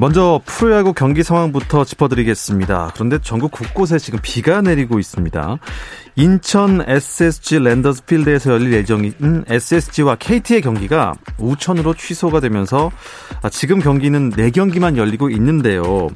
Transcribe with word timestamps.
먼저 0.00 0.40
프로야구 0.46 0.94
경기 0.94 1.22
상황부터 1.22 1.84
짚어드리겠습니다. 1.84 2.92
그런데 2.94 3.18
전국 3.22 3.50
곳곳에 3.50 3.98
지금 3.98 4.18
비가 4.22 4.62
내리고 4.62 4.98
있습니다. 4.98 5.58
인천 6.16 6.82
SSG 6.86 7.58
랜더스 7.60 8.04
필드에서 8.04 8.52
열릴 8.52 8.72
예정인 8.74 9.44
SSG와 9.48 10.16
KT의 10.16 10.60
경기가 10.60 11.14
우천으로 11.38 11.94
취소가 11.94 12.40
되면서 12.40 12.90
아, 13.42 13.48
지금 13.48 13.80
경기는 13.80 14.30
4경기만 14.30 14.96
열리고 14.96 15.30
있는데요. 15.30 16.08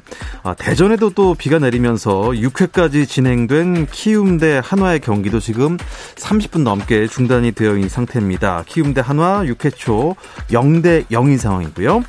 아, 0.43 0.53
대전에도 0.53 1.11
또 1.11 1.33
비가 1.33 1.57
내리면서 1.57 2.29
6회까지 2.29 3.07
진행된 3.07 3.87
키움 3.87 4.37
대 4.37 4.61
한화의 4.63 4.99
경기도 4.99 5.39
지금 5.39 5.77
30분 6.15 6.61
넘게 6.61 7.07
중단이 7.07 7.51
되어 7.53 7.73
있는 7.73 7.89
상태입니다. 7.89 8.63
키움 8.67 8.93
대 8.93 9.01
한화 9.01 9.43
6회 9.45 9.75
초 9.75 10.15
0대 10.49 11.07
0인 11.07 11.37
상황이고요. 11.37 12.03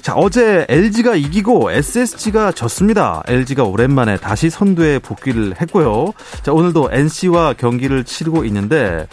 자, 0.00 0.14
어제 0.14 0.64
LG 0.70 0.97
가 1.02 1.14
이기고 1.14 1.70
SSG가 1.70 2.52
졌습니다. 2.52 3.22
LG가 3.26 3.64
오랜만에 3.64 4.16
다시 4.16 4.50
선두에 4.50 4.98
복귀를 4.98 5.60
했고요. 5.60 6.12
자, 6.42 6.52
오늘도 6.52 6.90
NC와 6.92 7.54
경기를 7.54 8.04
치르고 8.04 8.44
있는데, 8.46 9.06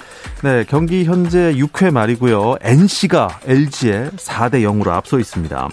네, 0.43 0.65
경기 0.67 1.05
현재 1.05 1.53
6회 1.53 1.91
말이고요. 1.91 2.57
NC가 2.61 3.39
LG에 3.45 4.09
4대 4.15 4.61
0으로 4.63 4.89
앞서 4.89 5.19
있습니다. 5.19 5.69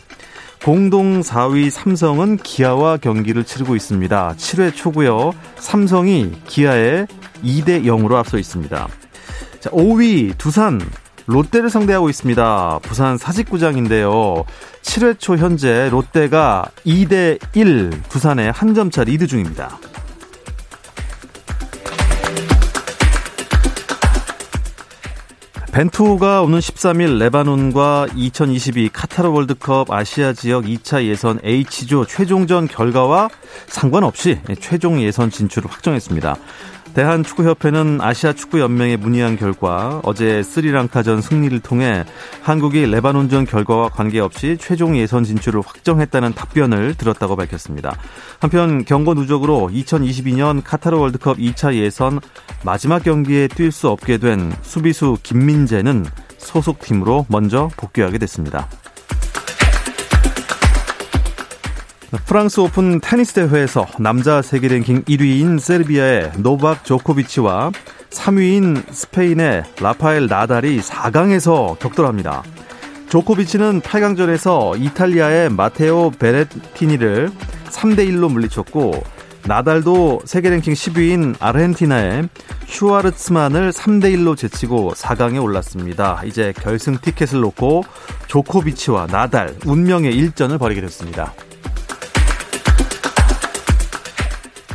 공동 0.64 1.20
4위 1.20 1.70
삼성은 1.70 2.36
기아와 2.36 2.98
경기를 2.98 3.42
치르고 3.42 3.74
있습니다. 3.74 4.34
7회 4.36 4.76
초고요. 4.76 5.32
삼성이 5.56 6.32
기아에 6.46 7.06
2대 7.42 7.84
0으로 7.84 8.14
앞서 8.14 8.38
있습니다. 8.38 8.88
자, 9.60 9.70
5위 9.70 10.38
두산 10.38 10.80
롯데를 11.26 11.70
상대하고 11.70 12.08
있습니다. 12.10 12.80
부산 12.82 13.16
사직구장인데요. 13.18 14.44
7회 14.82 15.18
초 15.18 15.36
현재 15.36 15.88
롯데가 15.90 16.66
2대 16.86 17.38
1 17.54 17.90
두산에 18.08 18.48
한 18.48 18.74
점 18.74 18.90
차 18.90 19.04
리드 19.04 19.26
중입니다. 19.26 19.78
벤투가 25.72 26.42
오는 26.42 26.58
13일 26.58 27.18
레바논과 27.18 28.08
2022 28.14 28.90
카타르 28.92 29.30
월드컵 29.30 29.90
아시아 29.90 30.34
지역 30.34 30.64
2차 30.64 31.02
예선 31.04 31.38
H조 31.42 32.04
최종전 32.04 32.68
결과와 32.68 33.30
상관없이 33.68 34.38
최종 34.60 35.00
예선 35.00 35.30
진출을 35.30 35.70
확정했습니다. 35.70 36.36
대한축구협회는 36.94 38.00
아시아축구연맹에 38.00 38.96
문의한 38.96 39.36
결과 39.36 40.00
어제 40.04 40.42
스리랑카전 40.42 41.22
승리를 41.22 41.58
통해 41.60 42.04
한국이 42.42 42.86
레바논전 42.86 43.46
결과와 43.46 43.88
관계없이 43.88 44.56
최종 44.60 44.96
예선 44.96 45.24
진출을 45.24 45.60
확정했다는 45.60 46.34
답변을 46.34 46.94
들었다고 46.94 47.36
밝혔습니다. 47.36 47.96
한편 48.40 48.84
경고 48.84 49.14
누적으로 49.14 49.70
2022년 49.72 50.62
카타르 50.64 50.98
월드컵 50.98 51.38
2차 51.38 51.74
예선 51.74 52.20
마지막 52.64 53.02
경기에 53.02 53.48
뛸 53.48 53.70
수 53.70 53.88
없게 53.88 54.18
된 54.18 54.52
수비수 54.62 55.16
김민재는 55.22 56.04
소속팀으로 56.38 57.26
먼저 57.28 57.70
복귀하게 57.76 58.18
됐습니다. 58.18 58.68
프랑스 62.26 62.60
오픈 62.60 63.00
테니스 63.00 63.32
대회에서 63.32 63.86
남자 63.98 64.42
세계 64.42 64.68
랭킹 64.68 65.04
1위인 65.04 65.58
세르비아의 65.58 66.32
노박 66.38 66.84
조코비치와 66.84 67.72
3위인 68.10 68.92
스페인의 68.92 69.64
라파엘 69.80 70.26
나달이 70.26 70.80
4강에서 70.80 71.78
격돌합니다. 71.78 72.42
조코비치는 73.08 73.80
8강전에서 73.80 74.78
이탈리아의 74.78 75.50
마테오 75.50 76.10
베레티니를 76.18 77.30
3대1로 77.70 78.30
물리쳤고 78.30 79.02
나달도 79.46 80.20
세계 80.26 80.50
랭킹 80.50 80.74
10위인 80.74 81.36
아르헨티나의 81.40 82.28
슈와르츠만을 82.66 83.72
3대1로 83.72 84.36
제치고 84.36 84.92
4강에 84.92 85.42
올랐습니다. 85.42 86.20
이제 86.26 86.52
결승 86.60 86.98
티켓을 86.98 87.40
놓고 87.40 87.84
조코비치와 88.26 89.06
나달 89.06 89.56
운명의 89.64 90.14
일전을 90.14 90.58
벌이게 90.58 90.82
됐습니다. 90.82 91.32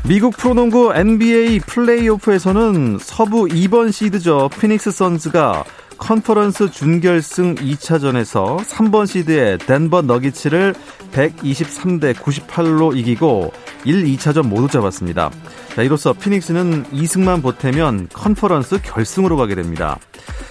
미국 0.07 0.38
프로농구 0.38 0.94
NBA 0.95 1.59
플레이오프에서는 1.59 2.97
서부 3.01 3.44
2번 3.44 3.91
시드죠. 3.91 4.50
피닉스 4.57 4.91
선즈가 4.91 5.66
컨퍼런스 5.97 6.72
준결승 6.72 7.56
2차전에서 7.56 8.63
3번 8.63 9.06
시드의 9.06 9.57
덴버 9.57 10.03
너기츠를 10.03 10.75
123대 11.12 12.13
98로 12.13 12.96
이기고 12.96 13.51
1, 13.84 14.06
2차전 14.06 14.47
모두 14.47 14.69
잡았습니다. 14.69 15.29
자, 15.75 15.84
이로써 15.84 16.13
피닉스는 16.13 16.85
2승만 16.85 17.41
보태면 17.41 18.07
컨퍼런스 18.13 18.79
결승으로 18.84 19.35
가게 19.35 19.56
됩니다. 19.56 20.00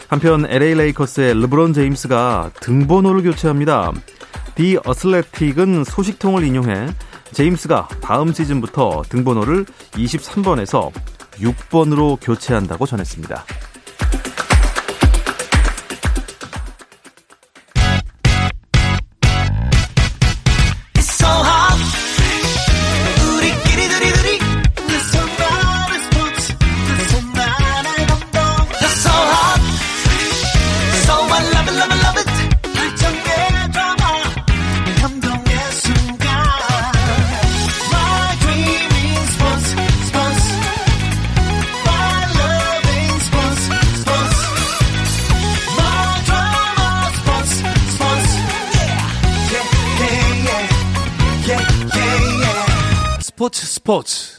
한편 0.09 0.45
LA 0.45 0.75
레이커스의 0.75 1.33
르브론 1.33 1.72
제임스가 1.72 2.50
등번호를 2.61 3.22
교체합니다. 3.22 3.93
디 4.55 4.78
어슬레틱은 4.84 5.84
소식통을 5.84 6.45
인용해 6.45 6.89
제임스가 7.37 7.89
다음 8.01 8.33
시즌부터 8.33 9.03
등번호를 9.11 9.67
23번에서 9.93 10.91
6번으로 11.33 12.17
교체한다고 12.19 12.87
전했습니다. 12.87 13.45
스포츠 53.87 54.36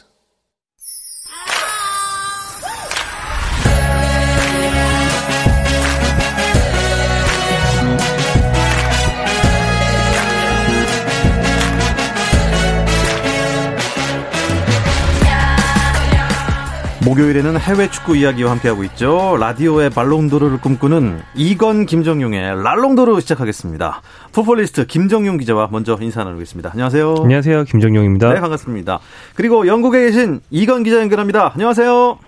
목요일에는 17.08 17.58
해외 17.58 17.88
축구 17.90 18.16
이야기와 18.18 18.50
함께하고 18.50 18.84
있죠. 18.84 19.38
라디오의 19.40 19.88
발롱도르를 19.88 20.60
꿈꾸는 20.60 21.22
이건 21.34 21.86
김정용의 21.86 22.62
랄롱도르 22.62 23.18
시작하겠습니다. 23.20 24.02
풋볼리스트 24.32 24.86
김정용 24.86 25.38
기자와 25.38 25.68
먼저 25.72 25.96
인사 26.02 26.22
나누겠습니다. 26.22 26.70
안녕하세요. 26.70 27.14
안녕하세요. 27.22 27.64
김정용입니다. 27.64 28.34
네, 28.34 28.40
반갑습니다. 28.40 28.98
그리고 29.34 29.66
영국에 29.66 30.00
계신 30.00 30.40
이건 30.50 30.82
기자 30.82 31.00
연결합니다. 31.00 31.52
안녕하세요. 31.54 32.18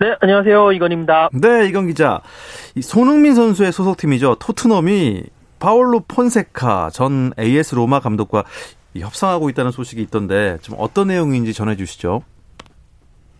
네, 0.00 0.16
안녕하세요. 0.20 0.72
이건입니다. 0.72 1.30
네, 1.32 1.66
이건 1.66 1.86
기자. 1.86 2.20
손흥민 2.78 3.34
선수의 3.34 3.72
소속팀이죠. 3.72 4.36
토트넘이 4.38 5.22
파올로 5.60 6.00
폰세카 6.06 6.90
전 6.92 7.32
AS 7.38 7.74
로마 7.76 8.00
감독과 8.00 8.44
협상하고 8.98 9.48
있다는 9.48 9.70
소식이 9.70 10.02
있던데 10.02 10.58
좀 10.60 10.74
어떤 10.78 11.08
내용인지 11.08 11.54
전해 11.54 11.74
주시죠. 11.74 12.22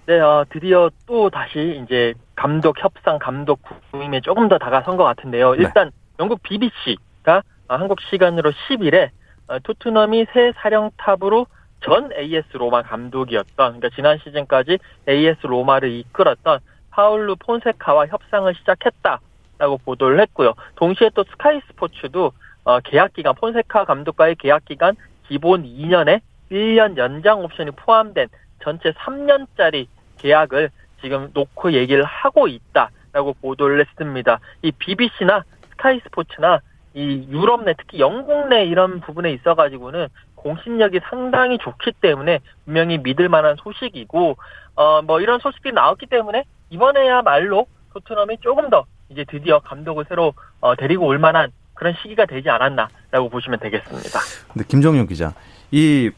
네, 0.06 0.19
어, 0.19 0.44
드디어 0.49 0.90
또 1.06 1.31
다시 1.31 1.81
이제 1.84 2.14
감독 2.34 2.82
협상, 2.82 3.19
감독 3.20 3.60
구임에 3.93 4.20
조금 4.20 4.49
더 4.49 4.58
다가선 4.58 4.96
것 4.96 5.04
같은데요. 5.04 5.52
네. 5.52 5.62
일단 5.62 5.93
영국 6.19 6.43
BBC가 6.43 7.43
한국 7.69 8.00
시간으로 8.00 8.50
10일에 8.50 9.10
어, 9.46 9.58
토트넘이 9.60 10.26
새 10.32 10.52
사령탑으로 10.56 11.46
전 11.84 12.10
AS 12.12 12.56
로마 12.56 12.82
감독이었던 12.82 13.54
그러니까 13.56 13.88
지난 13.94 14.19
시즌까지 14.19 14.78
AS 15.08 15.46
로마를 15.46 15.90
이끌었던 15.90 16.58
파울루 16.90 17.37
폰세카와 17.37 18.06
협상을 18.08 18.52
시작했다라고 18.55 19.78
보도를 19.84 20.20
했고요. 20.20 20.55
동시에 20.75 21.10
또 21.14 21.25
스카이 21.25 21.60
스포츠도 21.69 22.32
어, 22.64 22.81
계약 22.81 23.12
기간 23.12 23.34
폰세카 23.37 23.84
감독과의 23.84 24.34
계약 24.37 24.64
기간 24.64 24.96
기본 25.28 25.62
2년에 25.62 26.20
1년 26.50 26.96
연장 26.96 27.40
옵션이 27.43 27.70
포함된 27.72 28.28
전체 28.62 28.93
3년짜리 28.93 29.87
계약을 30.19 30.70
지금 31.00 31.31
놓고 31.35 31.73
얘기를 31.73 32.05
하고 32.05 32.47
있다라고 32.49 33.35
보도를 33.41 33.81
했습니다. 33.81 34.38
이 34.62 34.70
BBC나 34.73 35.43
스카이 35.70 36.00
스포츠나 36.00 36.61
이 36.94 37.26
유럽 37.31 37.64
내 37.64 37.75
특히 37.76 37.99
영국 37.99 38.49
내 38.49 38.64
이런 38.64 39.00
부분에 39.00 39.32
있어 39.32 39.55
가지고는 39.55 40.09
공신력이 40.37 41.00
상당히 41.09 41.59
좋기 41.59 41.93
때문에 42.00 42.41
분명히 42.64 42.99
믿을 42.99 43.29
만한 43.29 43.56
소식이고 43.56 44.37
어 44.75 45.03
뭐 45.03 45.20
이런 45.20 45.38
소식들이 45.41 45.73
나왔기 45.75 46.06
때문에 46.06 46.44
이번에야말로 46.70 47.67
토트넘이 47.93 48.38
조금 48.41 48.70
더 48.70 48.85
이제 49.11 49.25
드디어 49.29 49.58
감독을 49.61 50.06
새로 50.08 50.32
어, 50.61 50.75
데리고 50.76 51.06
올 51.06 51.19
만한 51.19 51.50
그런 51.75 51.94
시기가 52.00 52.26
되지 52.26 52.49
않았나라고 52.49 53.29
보시면 53.31 53.58
되겠습니다. 53.61 54.20
근데 54.53 54.65
김정용 54.67 55.06
기자, 55.06 55.35
이 55.70 56.11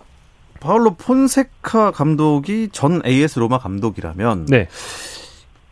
파울로 0.64 0.94
폰세카 0.94 1.90
감독이 1.90 2.70
전 2.72 3.02
AS 3.06 3.38
로마 3.38 3.58
감독이라면 3.58 4.46
네. 4.46 4.66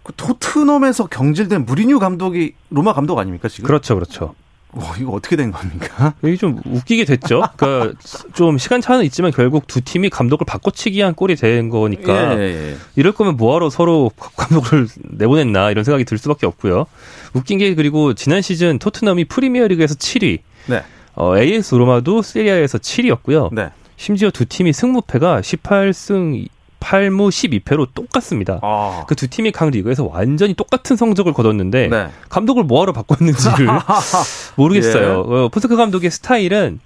그 0.02 0.12
토트넘에서 0.14 1.06
경질된 1.06 1.64
무리뉴 1.64 1.98
감독이 1.98 2.52
로마 2.68 2.92
감독 2.92 3.18
아닙니까 3.18 3.48
지금? 3.48 3.68
그렇죠, 3.68 3.94
그렇죠. 3.94 4.34
와, 4.72 4.94
이거 5.00 5.12
어떻게 5.12 5.36
된 5.36 5.50
겁니까? 5.50 6.12
이게 6.22 6.36
좀 6.36 6.60
웃기게 6.66 7.06
됐죠. 7.06 7.42
그러니까 7.56 7.98
좀 8.34 8.58
시간 8.58 8.82
차는 8.82 9.04
있지만 9.06 9.30
결국 9.30 9.66
두 9.66 9.80
팀이 9.80 10.10
감독을 10.10 10.44
바꿔치기 10.44 11.00
한 11.00 11.14
꼴이 11.14 11.36
된 11.36 11.70
거니까 11.70 12.38
예, 12.38 12.72
예. 12.72 12.76
이럴 12.94 13.12
거면 13.12 13.38
뭐하러 13.38 13.70
서로 13.70 14.10
감독을 14.36 14.88
내보냈나 15.00 15.70
이런 15.70 15.84
생각이 15.84 16.04
들 16.04 16.18
수밖에 16.18 16.46
없고요. 16.46 16.84
웃긴 17.32 17.56
게 17.56 17.74
그리고 17.74 18.12
지난 18.12 18.42
시즌 18.42 18.78
토트넘이 18.78 19.24
프리미어리그에서 19.24 19.94
7위, 19.94 20.40
네, 20.66 20.82
어, 21.14 21.38
AS 21.38 21.76
로마도 21.76 22.20
세리아에서 22.20 22.76
7위였고요. 22.76 23.54
네. 23.54 23.70
심지어 24.02 24.32
두 24.32 24.46
팀이 24.46 24.72
승무패가 24.72 25.42
18승 25.42 26.48
8무 26.80 27.28
12패로 27.62 27.86
똑같습니다. 27.94 28.58
아, 28.60 29.04
그두 29.06 29.28
팀이 29.28 29.52
각 29.52 29.70
리그에서 29.70 30.04
완전히 30.04 30.54
똑같은 30.54 30.96
성적을 30.96 31.32
거뒀는데 31.32 31.86
네. 31.86 32.08
감독을 32.28 32.64
뭐하러 32.64 32.92
바꿨는지를 32.92 33.68
모르겠어요. 34.58 35.24
예. 35.28 35.34
어, 35.34 35.48
포스카 35.52 35.76
감독의 35.76 36.10
스타일은 36.10 36.80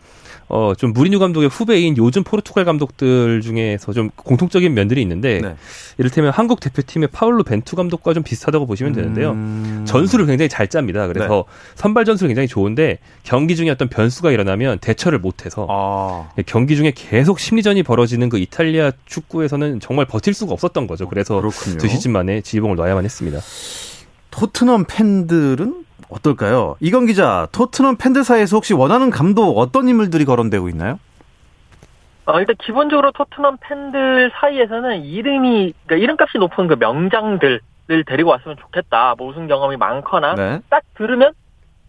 어, 0.49 0.75
좀 0.77 0.93
무리뉴 0.93 1.19
감독의 1.19 1.49
후배인 1.49 1.97
요즘 1.97 2.23
포르투갈 2.23 2.65
감독들 2.65 3.41
중에서 3.41 3.93
좀 3.93 4.11
공통적인 4.15 4.73
면들이 4.75 5.03
있는데 5.03 5.41
네. 5.41 5.57
이를테면 5.99 6.31
한국 6.31 6.61
대표팀의 6.61 7.09
파울루 7.11 7.43
벤투 7.43 7.75
감독과 7.75 8.15
좀 8.15 8.23
비슷하다고 8.23 8.67
보시면 8.67 8.93
되는데요. 8.93 9.33
음. 9.33 9.85
전술을 9.87 10.27
굉장히 10.27 10.49
잘 10.49 10.69
짭니다. 10.69 11.09
그래서 11.09 11.45
네. 11.47 11.73
선발 11.75 12.05
전술이 12.05 12.29
굉장히 12.29 12.49
좋은데 12.49 12.99
경기 13.25 13.57
중에 13.57 13.71
어떤 13.71 13.89
변수가 13.89 14.31
일어나면 14.31 14.79
대처를 14.79 15.19
못해서 15.19 15.67
아, 15.69 16.29
경기 16.47 16.77
중에 16.77 16.93
계속 16.95 17.41
심리전이 17.41 17.83
벌어지는 17.83 18.29
그 18.29 18.39
이탈리아 18.39 18.93
축구에서는 19.07 19.81
정말 19.81 20.07
버틸 20.07 20.33
수가 20.33 20.53
없었던 20.53 20.87
거죠. 20.87 21.09
그래서 21.09 21.41
그렇군요. 21.41 21.79
두 21.79 21.89
시즌 21.89 22.13
만에 22.13 22.41
지휘봉을 22.41 22.77
놔야만 22.77 23.05
했습니다. 23.05 23.41
토트넘 24.31 24.85
팬들은 24.89 25.87
어떨까요? 26.09 26.77
이건 26.81 27.07
기자, 27.07 27.49
토트넘 27.53 27.97
팬들 27.97 28.25
사이에서 28.25 28.57
혹시 28.57 28.75
원하는 28.75 29.11
감독 29.11 29.59
어떤 29.59 29.89
인물들이 29.89 30.25
거론되고 30.25 30.69
있나요? 30.69 30.99
어, 32.27 32.41
일단 32.41 32.57
기본적으로 32.59 33.13
토트넘 33.13 33.59
팬들 33.61 34.33
사이에서는 34.35 35.05
이름이 35.05 35.75
그러니까 35.87 36.03
이름값이 36.03 36.39
높은 36.39 36.67
그 36.67 36.75
명장들을 36.75 37.61
데리고 38.07 38.31
왔으면 38.31 38.57
좋겠다. 38.57 39.15
뭐 39.17 39.29
우승 39.29 39.47
경험이 39.47 39.77
많거나 39.77 40.35
네. 40.35 40.61
딱 40.69 40.83
들으면 40.97 41.33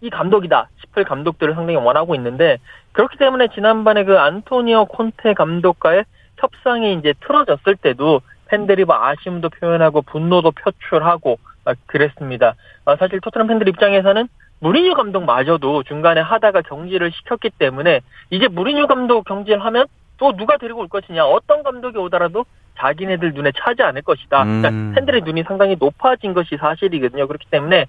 이 0.00 0.10
감독이다 0.10 0.68
싶을 0.80 1.04
감독들을 1.04 1.54
상당히 1.54 1.76
원하고 1.76 2.14
있는데 2.14 2.58
그렇기 2.92 3.18
때문에 3.18 3.48
지난번에 3.48 4.04
그 4.04 4.16
안토니오 4.16 4.86
콘테 4.86 5.34
감독과의 5.34 6.04
협상이 6.36 6.94
이제 6.94 7.14
틀어졌을 7.26 7.74
때도 7.74 8.20
팬들이 8.46 8.84
뭐 8.84 8.96
아쉬움도 8.96 9.50
표현하고 9.50 10.02
분노도 10.02 10.52
표출하고 10.52 11.38
막 11.42 11.47
그랬습니다. 11.86 12.54
어, 12.84 12.96
사실 12.96 13.20
토트넘 13.20 13.46
팬들 13.48 13.68
입장에서는 13.68 14.28
무리뉴 14.60 14.94
감독마저도 14.94 15.84
중간에 15.84 16.20
하다가 16.20 16.62
경질을 16.62 17.12
시켰기 17.12 17.50
때문에 17.50 18.00
이제 18.30 18.48
무리뉴 18.48 18.86
감독 18.86 19.24
경질하면 19.24 19.86
또 20.18 20.36
누가 20.36 20.56
데리고 20.56 20.80
올 20.80 20.88
것이냐 20.88 21.24
어떤 21.24 21.62
감독이 21.62 21.96
오더라도 21.98 22.44
자기네들 22.78 23.32
눈에 23.34 23.52
차지 23.56 23.82
않을 23.82 24.02
것이다. 24.02 24.44
그러니까 24.44 24.68
음. 24.68 24.92
팬들의 24.94 25.22
눈이 25.22 25.44
상당히 25.44 25.76
높아진 25.78 26.34
것이 26.34 26.56
사실이거든요. 26.56 27.26
그렇기 27.26 27.46
때문에 27.50 27.86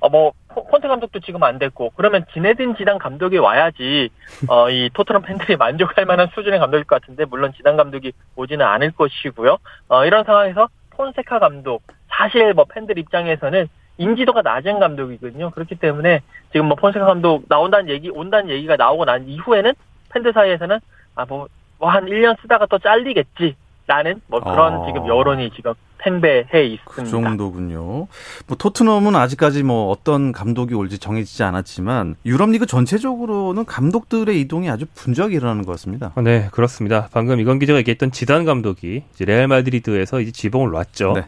어뭐 0.00 0.32
콘테 0.48 0.86
감독도 0.88 1.20
지금 1.20 1.42
안 1.42 1.58
됐고 1.58 1.92
그러면 1.96 2.24
지네딘 2.32 2.76
지단 2.76 2.98
감독이 2.98 3.38
와야지 3.38 4.10
어 4.48 4.70
이 4.70 4.90
토트넘 4.92 5.22
팬들이 5.22 5.56
만족할 5.58 6.04
만한 6.04 6.28
수준의 6.34 6.58
감독일 6.58 6.84
것 6.84 7.00
같은데 7.00 7.24
물론 7.24 7.52
지단 7.56 7.76
감독이 7.76 8.12
오지는 8.36 8.64
않을 8.66 8.92
것이고요. 8.92 9.58
어 9.88 10.04
이런 10.04 10.24
상황에서 10.24 10.68
폰세카 10.90 11.38
감독 11.38 11.82
사실 12.16 12.52
뭐 12.54 12.64
팬들 12.64 12.98
입장에서는 12.98 13.68
인지도가 13.98 14.42
낮은 14.42 14.78
감독이거든요. 14.80 15.50
그렇기 15.50 15.76
때문에 15.76 16.20
지금 16.52 16.66
뭐 16.66 16.76
폰세카 16.76 17.04
감독 17.06 17.44
나온다는 17.48 17.88
얘기 17.88 18.10
온다는 18.10 18.50
얘기가 18.50 18.76
나오고 18.76 19.04
난 19.04 19.26
이후에는 19.28 19.72
팬들 20.12 20.32
사이에서는 20.32 20.80
아 21.16 21.26
뭐 21.26 21.48
뭐 21.78 21.88
한 21.90 22.06
1년 22.06 22.40
쓰다가 22.40 22.66
또 22.66 22.78
잘리겠지. 22.78 23.56
라는 23.86 24.20
뭐 24.28 24.40
그런 24.40 24.82
아. 24.82 24.86
지금 24.86 25.06
여론이 25.06 25.50
지금 25.54 25.74
팽배해 25.98 26.64
있습니다. 26.64 26.84
그 26.84 27.04
정도군요. 27.04 28.06
뭐 28.46 28.56
토트넘은 28.58 29.16
아직까지 29.16 29.62
뭐 29.62 29.90
어떤 29.90 30.32
감독이 30.32 30.74
올지 30.74 30.98
정해지지 30.98 31.42
않았지만 31.42 32.16
유럽 32.26 32.50
리그 32.50 32.66
전체적으로는 32.66 33.64
감독들의 33.64 34.38
이동이 34.40 34.70
아주 34.70 34.86
분주하게 34.94 35.36
일어나는 35.36 35.64
것 35.64 35.72
같습니다. 35.72 36.12
아, 36.14 36.20
네, 36.20 36.48
그렇습니다. 36.52 37.08
방금 37.12 37.40
이건 37.40 37.58
기자가 37.58 37.78
얘기했던 37.78 38.10
지단 38.10 38.44
감독이 38.44 39.04
이제 39.14 39.24
레알 39.24 39.48
마드리드에서 39.48 40.20
이제 40.20 40.30
지휘봉을 40.30 40.70
놨죠. 40.70 41.12
네. 41.14 41.24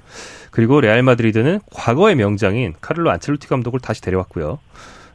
그리고 0.51 0.81
레알 0.81 1.03
마드리드는 1.03 1.61
과거의 1.73 2.15
명장인 2.17 2.75
카를로 2.81 3.11
안첼로티 3.11 3.49
감독을 3.49 3.81
다시 3.81 4.01
데려왔고요. 4.03 4.59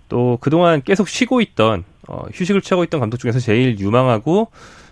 또 0.10 0.38
그동안 0.41 0.81
계속 0.83 1.07
쉬고 1.07 1.41
있던 1.41 1.86
어, 2.07 2.25
휴식을 2.33 2.62
취하고 2.62 2.83
있던 2.83 3.00
감독 3.00 3.17
중에서 3.17 3.39
제일 3.39 3.79
유망하고 3.79 4.50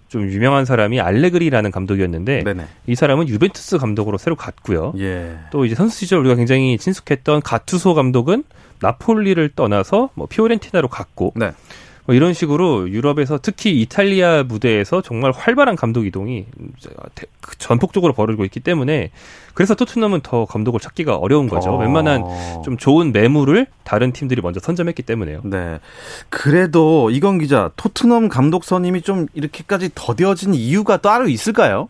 좀 0.10 0.30
유명한 0.30 0.66
사람이 0.66 1.00
알레그리라는 1.00 1.72
감독이었는데 1.72 2.44
네네. 2.44 2.66
이 2.88 2.96
사람은 2.96 3.30
유벤투스 3.30 3.78
감독으로 3.78 4.18
새로 4.18 4.36
갔고요. 4.36 4.94
예. 4.98 5.38
또 5.52 5.66
이제 5.66 5.76
선수 5.76 6.00
시절 6.00 6.20
우리가 6.20 6.36
굉장히 6.36 6.78
친숙했던 6.78 7.42
가투소 7.42 7.94
감독은 7.94 8.44
나폴리를 8.82 9.50
떠나서 9.56 10.10
뭐 10.16 10.26
피오렌티나로 10.28 10.88
갔고 10.88 11.34
네. 11.36 11.52
뭐 12.10 12.16
이런 12.16 12.34
식으로 12.34 12.90
유럽에서 12.90 13.38
특히 13.40 13.80
이탈리아 13.82 14.42
무대에서 14.42 15.02
정말 15.02 15.32
활발한 15.32 15.76
감독 15.76 16.08
이동이 16.08 16.48
대- 17.14 17.28
그 17.40 17.56
전폭적으로 17.60 18.14
벌어지고 18.14 18.46
있기 18.46 18.62
때문에 18.62 19.12
그래서 19.54 19.76
토트넘은 19.76 20.22
더 20.22 20.46
감독을 20.46 20.80
찾기가 20.80 21.18
어려운 21.18 21.48
거죠. 21.48 21.70
어. 21.70 21.78
웬만한 21.78 22.24
좀 22.66 22.78
좋은 22.78 23.12
매물을 23.12 23.68
다른 23.84 24.12
팀들이 24.12 24.42
먼저 24.42 24.60
선점했기 24.60 25.04
때문에요. 25.04 25.42
네. 25.44 25.78
그래도 26.30 27.12
이건 27.12 27.38
기자, 27.38 27.70
토트넘 27.76 28.28
감독 28.30 28.64
선임이 28.64 29.04
좀 29.04 29.28
이렇게까지 29.36 29.92
더뎌진 29.94 30.56
이유가 30.56 30.98
따로 30.98 31.28
있을까요? 31.28 31.90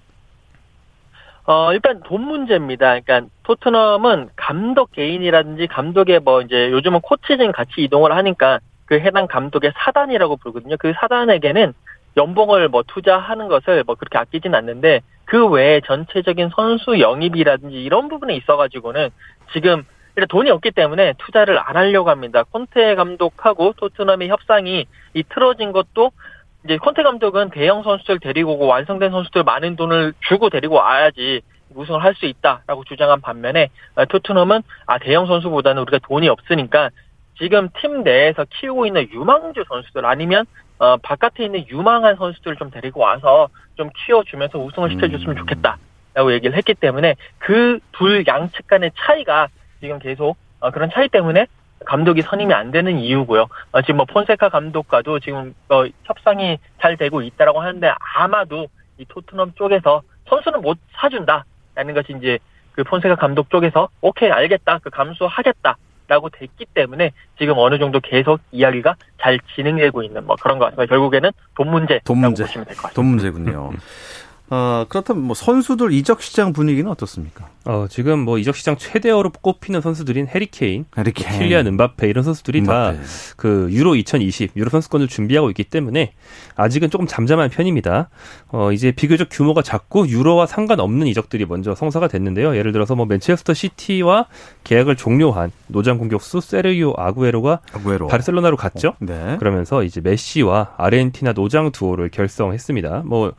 어, 1.46 1.72
일단 1.72 2.02
돈 2.04 2.24
문제입니다. 2.24 3.00
그러니까 3.00 3.22
토트넘은 3.44 4.32
감독 4.36 4.92
개인이라든지 4.92 5.68
감독의 5.68 6.20
뭐 6.20 6.42
이제 6.42 6.70
요즘은 6.72 7.00
코치진 7.00 7.54
같이 7.54 7.72
이동을 7.78 8.14
하니까 8.18 8.60
그 8.90 9.00
해당 9.00 9.28
감독의 9.28 9.72
사단이라고 9.76 10.38
부르거든요. 10.38 10.76
그 10.80 10.94
사단에게는 11.00 11.74
연봉을 12.18 12.70
뭐 12.70 12.82
투자하는 12.88 13.48
것을 13.48 13.84
뭐 13.86 13.94
그렇게 13.94 14.18
아끼진 14.18 14.56
않는데 14.56 15.02
그 15.26 15.48
외에 15.48 15.80
전체적인 15.82 16.50
선수 16.56 17.00
영입이라든지 17.00 17.76
이런 17.76 18.10
부분에 18.10 18.36
있어가지고는 18.36 19.12
지금 19.54 19.86
일단 20.16 20.28
돈이 20.28 20.50
없기 20.50 20.72
때문에 20.72 21.14
투자를 21.20 21.60
안 21.60 21.78
하려고 21.78 22.10
합니다. 22.10 22.44
콘테 22.50 22.96
감독하고 22.96 23.74
토트넘의 23.78 24.28
협상이 24.30 24.88
이 25.14 25.24
틀어진 25.30 25.72
것도 25.72 26.12
이제 26.66 26.78
콘테 26.78 27.04
감독은 27.04 27.52
대형 27.52 27.84
선수들 27.84 28.20
데리고 28.20 28.54
오고 28.54 28.66
완성된 28.66 29.12
선수들 29.12 29.44
많은 29.44 29.76
돈을 29.76 30.14
주고 30.28 30.50
데리고 30.50 30.76
와야지 30.76 31.42
우승을 31.76 32.04
할 32.04 32.16
수 32.16 32.26
있다라고 32.26 32.86
주장한 32.86 33.22
반면에 33.22 33.70
어, 33.94 34.06
토트넘은 34.06 34.64
아 34.88 34.98
대형 34.98 35.28
선수보다는 35.28 35.84
우리가 35.84 36.00
돈이 36.08 36.28
없으니까 36.28 36.90
지금 37.40 37.70
팀 37.80 38.04
내에서 38.04 38.46
키우고 38.50 38.86
있는 38.86 39.10
유망주 39.12 39.64
선수들 39.68 40.06
아니면 40.06 40.46
어 40.78 40.98
바깥에 40.98 41.46
있는 41.46 41.68
유망한 41.68 42.16
선수들을 42.16 42.58
좀 42.58 42.70
데리고 42.72 43.02
와서 43.02 43.50
좀 43.76 43.90
키워주면서 44.06 44.60
우승을 44.60 44.92
시켜줬으면 44.92 45.32
음. 45.32 45.38
좋겠다 45.38 45.78
라고 46.14 46.34
얘기를 46.34 46.56
했기 46.56 46.74
때문에 46.74 47.16
그 47.40 47.80
둘 48.00 48.26
양측 48.26 48.68
간의 48.68 48.92
차이가 48.98 49.50
지금 49.82 50.00
계속 50.00 50.38
어, 50.62 50.72
그런 50.72 50.90
차이 50.90 51.10
때문에 51.10 51.48
감독이 51.86 52.22
선임이 52.22 52.54
안 52.54 52.72
되는 52.72 52.98
이유고요. 52.98 53.48
어, 53.72 53.82
지금 53.82 53.98
뭐 53.98 54.06
폰세카 54.06 54.50
감독과도 54.50 55.20
지금 55.20 55.54
어, 55.70 55.84
협상이 56.06 56.58
잘 56.82 56.96
되고 56.98 57.22
있다라고 57.22 57.60
하는데 57.62 57.94
아마도 58.16 58.68
이 58.98 59.06
토트넘 59.06 59.54
쪽에서 59.56 60.02
선수는 60.30 60.62
못 60.62 60.78
사준다라는 60.94 61.94
것이 61.94 62.14
이제 62.18 62.40
그 62.72 62.84
폰세카 62.84 63.16
감독 63.16 63.50
쪽에서 63.50 63.90
오케이 64.02 64.32
알겠다 64.32 64.80
그 64.80 64.90
감수하겠다. 64.90 65.78
라고 66.10 66.28
됐기 66.30 66.66
때문에 66.74 67.12
지금 67.38 67.54
어느 67.58 67.78
정도 67.78 68.00
계속 68.00 68.40
이야기가 68.52 68.96
잘 69.22 69.40
진행되고 69.56 70.02
있는 70.04 70.26
뭐 70.26 70.36
그런 70.42 70.58
것 70.58 70.66
같습니다. 70.66 70.90
결국에는 70.90 71.32
돈 71.56 71.70
문제라고 71.70 72.04
돈 72.04 72.18
문제. 72.18 72.44
보시면 72.44 72.66
될 72.66 72.76
것 72.76 72.82
같습니다. 72.82 72.96
돈 72.96 73.06
문제군요. 73.06 73.70
어, 74.52 74.86
그렇다면 74.90 75.24
뭐 75.24 75.36
선수들 75.36 75.94
이적 75.94 76.22
시장 76.22 76.54
분위기는 76.54 76.90
어떻습니까? 76.90 77.48
어, 77.66 77.86
지금 77.90 78.20
뭐 78.20 78.40
이적 78.40 78.56
시장 78.56 78.78
최대어로 78.78 79.30
꼽히는 79.42 79.82
선수들인 79.82 80.28
해리 80.28 80.48
케인, 80.48 80.86
해리 80.98 81.12
케인. 81.12 81.38
킬리안 81.40 81.68
은바페 81.68 82.08
이런 82.10 82.24
선수들이 82.24 82.64
다 82.64 82.96
그 83.38 83.68
유로 83.72 83.96
2020 83.96 84.52
유로 84.56 84.70
선수권을 84.70 85.08
준비하고 85.08 85.50
있기 85.52 85.66
때문에 85.66 86.14
아직은 86.56 86.90
조금 86.90 87.06
잠잠한 87.08 87.50
편입니다. 87.50 88.10
어, 88.50 88.72
이제 88.72 88.92
비교적 88.92 89.28
규모가 89.32 89.62
작고 89.62 90.08
유로와 90.08 90.46
상관없는 90.48 91.08
이적들이 91.08 91.46
먼저 91.46 91.76
성사가 91.76 92.08
됐는데요. 92.08 92.56
예를 92.56 92.72
들어서 92.72 92.96
뭐 92.96 93.06
맨체스터 93.06 93.54
시티와 93.54 94.26
계약을 94.64 94.96
종료한 94.96 95.52
노장 95.68 95.98
공격수 96.00 96.42
세르이오 96.42 96.96
아구에로가 96.98 97.60
아구에로. 97.74 98.08
바르셀로나로 98.08 98.58
갔죠. 98.58 98.90
어, 98.90 98.96
네. 99.00 99.38
그러면서 99.38 99.84
이제 99.84 100.02
메시와 100.02 100.74
아르헨티나 100.78 101.34
노장 101.34 101.72
두오를 101.72 102.10
결성했습니다. 102.10 103.04
뭐 103.06 103.34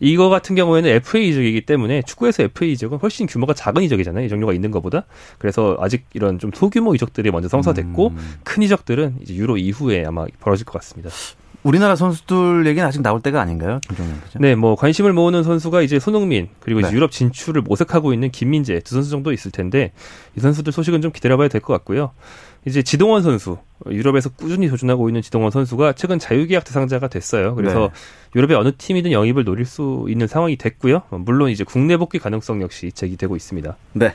이거 0.00 0.28
같은 0.28 0.54
경우에는 0.56 0.90
FA 0.90 1.28
이적이기 1.28 1.62
때문에 1.62 2.02
축구에서 2.02 2.44
FA 2.44 2.72
이적은 2.72 2.98
훨씬 2.98 3.26
규모가 3.26 3.54
작은 3.54 3.82
이적이잖아요. 3.82 4.24
이적료가 4.26 4.52
있는 4.52 4.70
것보다. 4.70 5.04
그래서 5.38 5.76
아직 5.80 6.04
이런 6.14 6.38
좀 6.38 6.50
소규모 6.54 6.94
이적들이 6.94 7.30
먼저 7.30 7.48
성사됐고 7.48 8.08
음. 8.08 8.34
큰 8.44 8.62
이적들은 8.62 9.16
이제 9.22 9.34
유로 9.34 9.56
이후에 9.56 10.04
아마 10.04 10.26
벌어질 10.40 10.64
것 10.66 10.72
같습니다. 10.74 11.10
우리나라 11.66 11.96
선수들 11.96 12.64
얘기는 12.66 12.86
아직 12.86 13.02
나올 13.02 13.20
때가 13.20 13.40
아닌가요? 13.40 13.80
네, 14.38 14.54
뭐 14.54 14.76
관심을 14.76 15.12
모으는 15.12 15.42
선수가 15.42 15.82
이제 15.82 15.98
손흥민 15.98 16.48
그리고 16.60 16.80
네. 16.80 16.92
유럽 16.92 17.10
진출을 17.10 17.62
모색하고 17.62 18.12
있는 18.12 18.30
김민재 18.30 18.80
두 18.80 18.94
선수 18.94 19.10
정도 19.10 19.32
있을 19.32 19.50
텐데 19.50 19.92
이 20.36 20.40
선수들 20.40 20.72
소식은 20.72 21.02
좀 21.02 21.10
기다려봐야 21.10 21.48
될 21.48 21.60
것 21.60 21.72
같고요. 21.72 22.12
이제 22.66 22.82
지동원 22.82 23.22
선수 23.22 23.58
유럽에서 23.88 24.28
꾸준히 24.28 24.68
도전하고 24.68 25.08
있는 25.08 25.22
지동원 25.22 25.50
선수가 25.50 25.94
최근 25.94 26.18
자유계약 26.18 26.64
대상자가 26.64 27.08
됐어요. 27.08 27.54
그래서 27.56 27.90
네. 27.92 28.38
유럽의 28.38 28.56
어느 28.56 28.72
팀이든 28.76 29.10
영입을 29.12 29.44
노릴 29.44 29.66
수 29.66 30.06
있는 30.08 30.26
상황이 30.26 30.56
됐고요. 30.56 31.02
물론 31.10 31.50
이제 31.50 31.64
국내 31.64 31.96
복귀 31.96 32.18
가능성 32.18 32.62
역시 32.62 32.92
제기되고 32.92 33.34
있습니다. 33.34 33.76
네. 33.94 34.14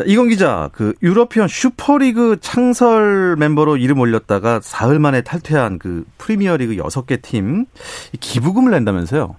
자, 0.00 0.04
이건 0.06 0.30
기자, 0.30 0.70
그 0.72 0.94
유러피언 1.02 1.46
슈퍼리그 1.46 2.38
창설 2.40 3.36
멤버로 3.36 3.76
이름 3.76 4.00
올렸다가 4.00 4.60
사흘 4.62 4.98
만에 4.98 5.20
탈퇴한 5.20 5.78
그 5.78 6.04
프리미어리그 6.16 6.76
6개 6.76 7.20
팀 7.20 7.66
기부금을 8.18 8.70
낸다면서요? 8.70 9.36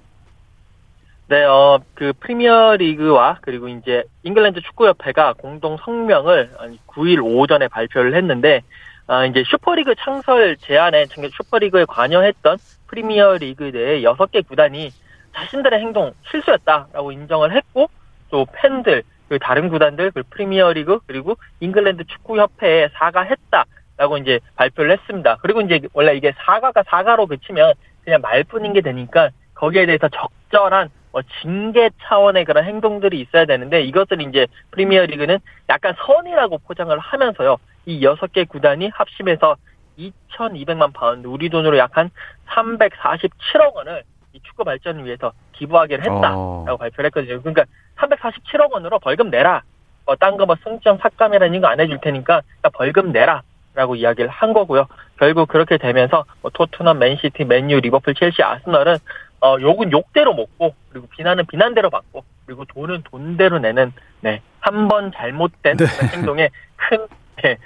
네, 1.29 1.43
어, 1.45 1.79
그 1.95 2.13
프리미어 2.19 2.75
리그와 2.75 3.39
그리고 3.41 3.69
이제 3.69 4.03
잉글랜드 4.21 4.61
축구협회가 4.61 5.33
공동 5.39 5.77
성명을 5.77 6.51
9일 6.85 7.23
오전에 7.23 7.67
발표를 7.67 8.13
했는데, 8.13 8.61
아, 9.07 9.25
이제 9.25 9.43
슈퍼리그 9.47 9.95
창설 9.97 10.57
제안에 10.57 11.07
슈퍼리그에 11.07 11.85
관여했던 11.85 12.59
프리미어 12.85 13.37
리그 13.37 13.63
내에 13.63 14.03
6개 14.03 14.47
구단이 14.47 14.91
자신들의 15.33 15.79
행동 15.79 16.13
실수였다라고 16.29 17.13
인정을 17.13 17.55
했고, 17.55 17.89
또 18.29 18.45
팬들, 18.53 19.01
그 19.01 19.20
다른 19.39 19.69
구단들, 19.69 20.11
그 20.11 20.23
프리미어 20.29 20.73
리그, 20.73 20.99
그리고 21.07 21.35
잉글랜드 21.59 22.05
축구협회에 22.05 22.89
사과했다라고 22.93 24.17
이제 24.19 24.39
발표를 24.55 24.91
했습니다. 24.91 25.37
그리고 25.41 25.61
이제 25.61 25.81
원래 25.93 26.15
이게 26.15 26.33
사과가 26.37 26.83
사과로 26.87 27.27
그치면 27.27 27.73
그냥 28.03 28.21
말뿐인 28.21 28.73
게 28.73 28.81
되니까 28.81 29.29
거기에 29.53 29.85
대해서 29.85 30.09
적절한 30.09 30.89
뭐 31.11 31.21
징계 31.41 31.89
차원의 32.03 32.45
그런 32.45 32.63
행동들이 32.63 33.19
있어야 33.19 33.45
되는데 33.45 33.81
이것을 33.81 34.21
이제 34.21 34.47
프리미어 34.71 35.05
리그는 35.05 35.39
약간 35.69 35.93
선의라고 36.05 36.59
포장을 36.59 36.97
하면서요. 36.97 37.57
이 37.85 38.03
여섯 38.03 38.31
개 38.31 38.45
구단이 38.45 38.89
합심해서 38.93 39.57
2,200만 39.97 40.93
파운드, 40.93 41.27
우리 41.27 41.49
돈으로 41.49 41.77
약 41.77 41.97
한 41.97 42.09
347억 42.47 43.73
원을 43.73 44.03
이 44.33 44.39
축구 44.43 44.63
발전을 44.63 45.05
위해서 45.05 45.33
기부하기로 45.53 45.99
했다라고 46.01 46.65
어. 46.69 46.77
발표를 46.77 47.07
했거든요. 47.07 47.41
그러니까 47.41 47.65
347억 47.97 48.71
원으로 48.71 48.99
벌금 48.99 49.29
내라. 49.29 49.63
뭐, 50.05 50.15
딴거 50.15 50.45
뭐 50.45 50.55
승점 50.63 50.97
삭감이라는 50.97 51.61
거 51.61 51.67
안 51.67 51.79
해줄 51.79 51.99
테니까 52.01 52.41
그러니까 52.41 52.69
벌금 52.73 53.11
내라. 53.11 53.43
라고 53.73 53.95
이야기를 53.95 54.29
한 54.29 54.51
거고요. 54.51 54.85
결국 55.17 55.47
그렇게 55.47 55.77
되면서 55.77 56.25
뭐 56.41 56.51
토트넘, 56.53 56.99
맨시티, 56.99 57.45
맨유, 57.45 57.79
리버풀, 57.79 58.15
첼시, 58.15 58.43
아스널은 58.43 58.97
어, 59.39 59.55
욕은 59.61 59.93
욕대로 59.93 60.33
먹고 60.33 60.75
그리고 60.89 61.07
비난은 61.07 61.45
비난대로 61.45 61.89
받고 61.89 62.25
그리고 62.45 62.65
돈은 62.65 63.03
돈대로 63.09 63.59
내는 63.59 63.93
네, 64.19 64.41
한 64.59 64.89
번 64.89 65.13
잘못된 65.13 65.77
네. 65.77 65.85
행동에 66.13 66.49
큰 66.75 67.07
네, 67.41 67.57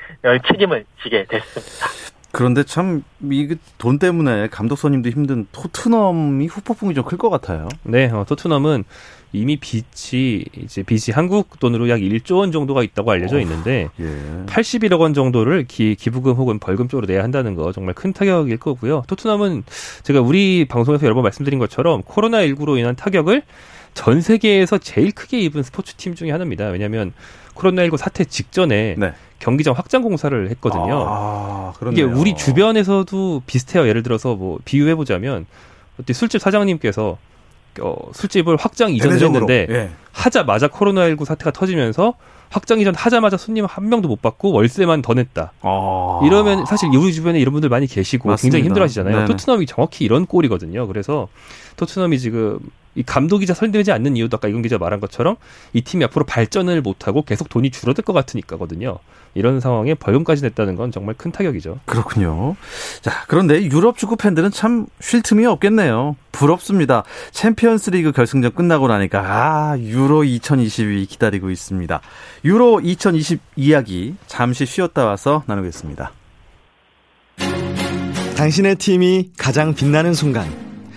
책임을 0.47 0.85
지게 1.01 1.25
됐습니다. 1.25 2.14
그런데 2.35 2.63
참 2.63 3.01
이 3.23 3.55
돈 3.77 3.97
때문에 3.97 4.49
감독 4.49 4.75
선임도 4.77 5.09
힘든 5.09 5.47
토트넘이 5.51 6.47
후폭풍이 6.47 6.93
좀 6.93 7.05
클 7.05 7.17
것 7.17 7.29
같아요. 7.29 7.69
네, 7.83 8.09
어, 8.11 8.25
토트넘은 8.27 8.83
이미 9.31 9.57
빚이 9.57 10.45
이제 10.57 10.83
빚이 10.83 11.11
한국 11.11 11.59
돈으로 11.59 11.89
약 11.89 11.99
1조 11.99 12.37
원 12.37 12.51
정도가 12.51 12.83
있다고 12.83 13.11
알려져 13.11 13.39
있는데 13.39 13.85
어, 13.85 13.89
예. 14.01 14.45
81억 14.47 14.99
원 14.99 15.13
정도를 15.13 15.65
기, 15.67 15.95
기부금 15.95 16.33
혹은 16.33 16.59
벌금 16.59 16.87
쪽으로 16.87 17.07
내야 17.07 17.23
한다는 17.23 17.55
거 17.55 17.71
정말 17.71 17.93
큰 17.95 18.11
타격일 18.13 18.57
거고요. 18.57 19.03
토트넘은 19.07 19.63
제가 20.03 20.21
우리 20.21 20.65
방송에서 20.65 21.05
여러 21.05 21.15
번 21.15 21.23
말씀드린 21.23 21.57
것처럼 21.59 22.01
코로나 22.03 22.39
19로 22.39 22.77
인한 22.77 22.95
타격을 22.95 23.43
전 23.93 24.19
세계에서 24.21 24.77
제일 24.77 25.11
크게 25.13 25.39
입은 25.39 25.63
스포츠 25.63 25.95
팀 25.95 26.15
중에 26.15 26.31
하나입니다. 26.31 26.67
왜냐하면 26.67 27.13
코로나19 27.55 27.95
사태 27.97 28.25
직전에 28.25 28.95
네. 28.97 29.13
경기장 29.39 29.73
확장 29.75 30.01
공사를 30.01 30.49
했거든요. 30.51 31.05
아, 31.07 31.73
이게 31.91 32.03
우리 32.03 32.35
주변에서도 32.35 33.43
비슷해요. 33.45 33.87
예를 33.87 34.03
들어서 34.03 34.35
뭐 34.35 34.59
비유해 34.65 34.95
보자면 34.95 35.45
술집 36.11 36.41
사장님께서 36.41 37.17
어, 37.81 37.95
술집을 38.13 38.55
확장 38.55 38.93
이전을 38.93 39.21
했는데 39.21 39.67
예. 39.69 39.89
하자마자 40.13 40.67
코로나19 40.69 41.25
사태가 41.25 41.51
터지면서 41.51 42.13
확장 42.49 42.79
이전 42.79 42.95
하자마자 42.95 43.37
손님 43.37 43.65
한 43.65 43.89
명도 43.89 44.07
못 44.07 44.21
받고 44.21 44.51
월세만 44.51 45.01
더 45.01 45.13
냈다. 45.13 45.51
아. 45.61 46.21
이러면 46.23 46.65
사실 46.65 46.89
우리 46.95 47.13
주변에 47.13 47.39
이런 47.39 47.51
분들 47.51 47.69
많이 47.69 47.87
계시고 47.87 48.29
맞습니다. 48.29 48.55
굉장히 48.55 48.67
힘들어하시잖아요. 48.67 49.25
토트넘이 49.25 49.65
정확히 49.65 50.05
이런 50.05 50.25
꼴이거든요. 50.25 50.87
그래서 50.87 51.27
토트넘이 51.75 52.19
지금 52.19 52.59
이 52.95 53.03
감독이자 53.03 53.53
설득되지 53.53 53.91
않는 53.91 54.17
이유도 54.17 54.37
아까 54.37 54.47
이건 54.47 54.61
기자 54.61 54.77
말한 54.77 54.99
것처럼 54.99 55.35
이 55.73 55.81
팀이 55.81 56.03
앞으로 56.05 56.25
발전을 56.25 56.81
못하고 56.81 57.23
계속 57.23 57.49
돈이 57.49 57.71
줄어들 57.71 58.03
것 58.03 58.13
같으니까거든요. 58.13 58.97
이런 59.33 59.59
상황에 59.59 59.95
벌금까지 59.95 60.43
냈다는 60.43 60.75
건 60.75 60.91
정말 60.91 61.13
큰 61.17 61.31
타격이죠. 61.31 61.79
그렇군요. 61.85 62.55
자, 63.01 63.25
그런데 63.27 63.61
유럽 63.63 63.97
축구 63.97 64.15
팬들은 64.15 64.51
참 64.51 64.85
쉴 65.01 65.21
틈이 65.21 65.45
없겠네요. 65.45 66.15
부럽습니다. 66.31 67.03
챔피언스 67.31 67.91
리그 67.91 68.11
결승전 68.11 68.53
끝나고 68.53 68.87
나니까 68.87 69.19
아, 69.19 69.77
유로 69.79 70.23
2020이 70.23 71.05
기다리고 71.05 71.51
있습니다. 71.51 72.01
유로 72.43 72.81
2020 72.81 73.39
이야기 73.55 74.15
잠시 74.27 74.65
쉬었다 74.65 75.05
와서 75.05 75.43
나누겠습니다. 75.47 76.11
당신의 78.35 78.75
팀이 78.75 79.31
가장 79.37 79.73
빛나는 79.73 80.13
순간. 80.13 80.47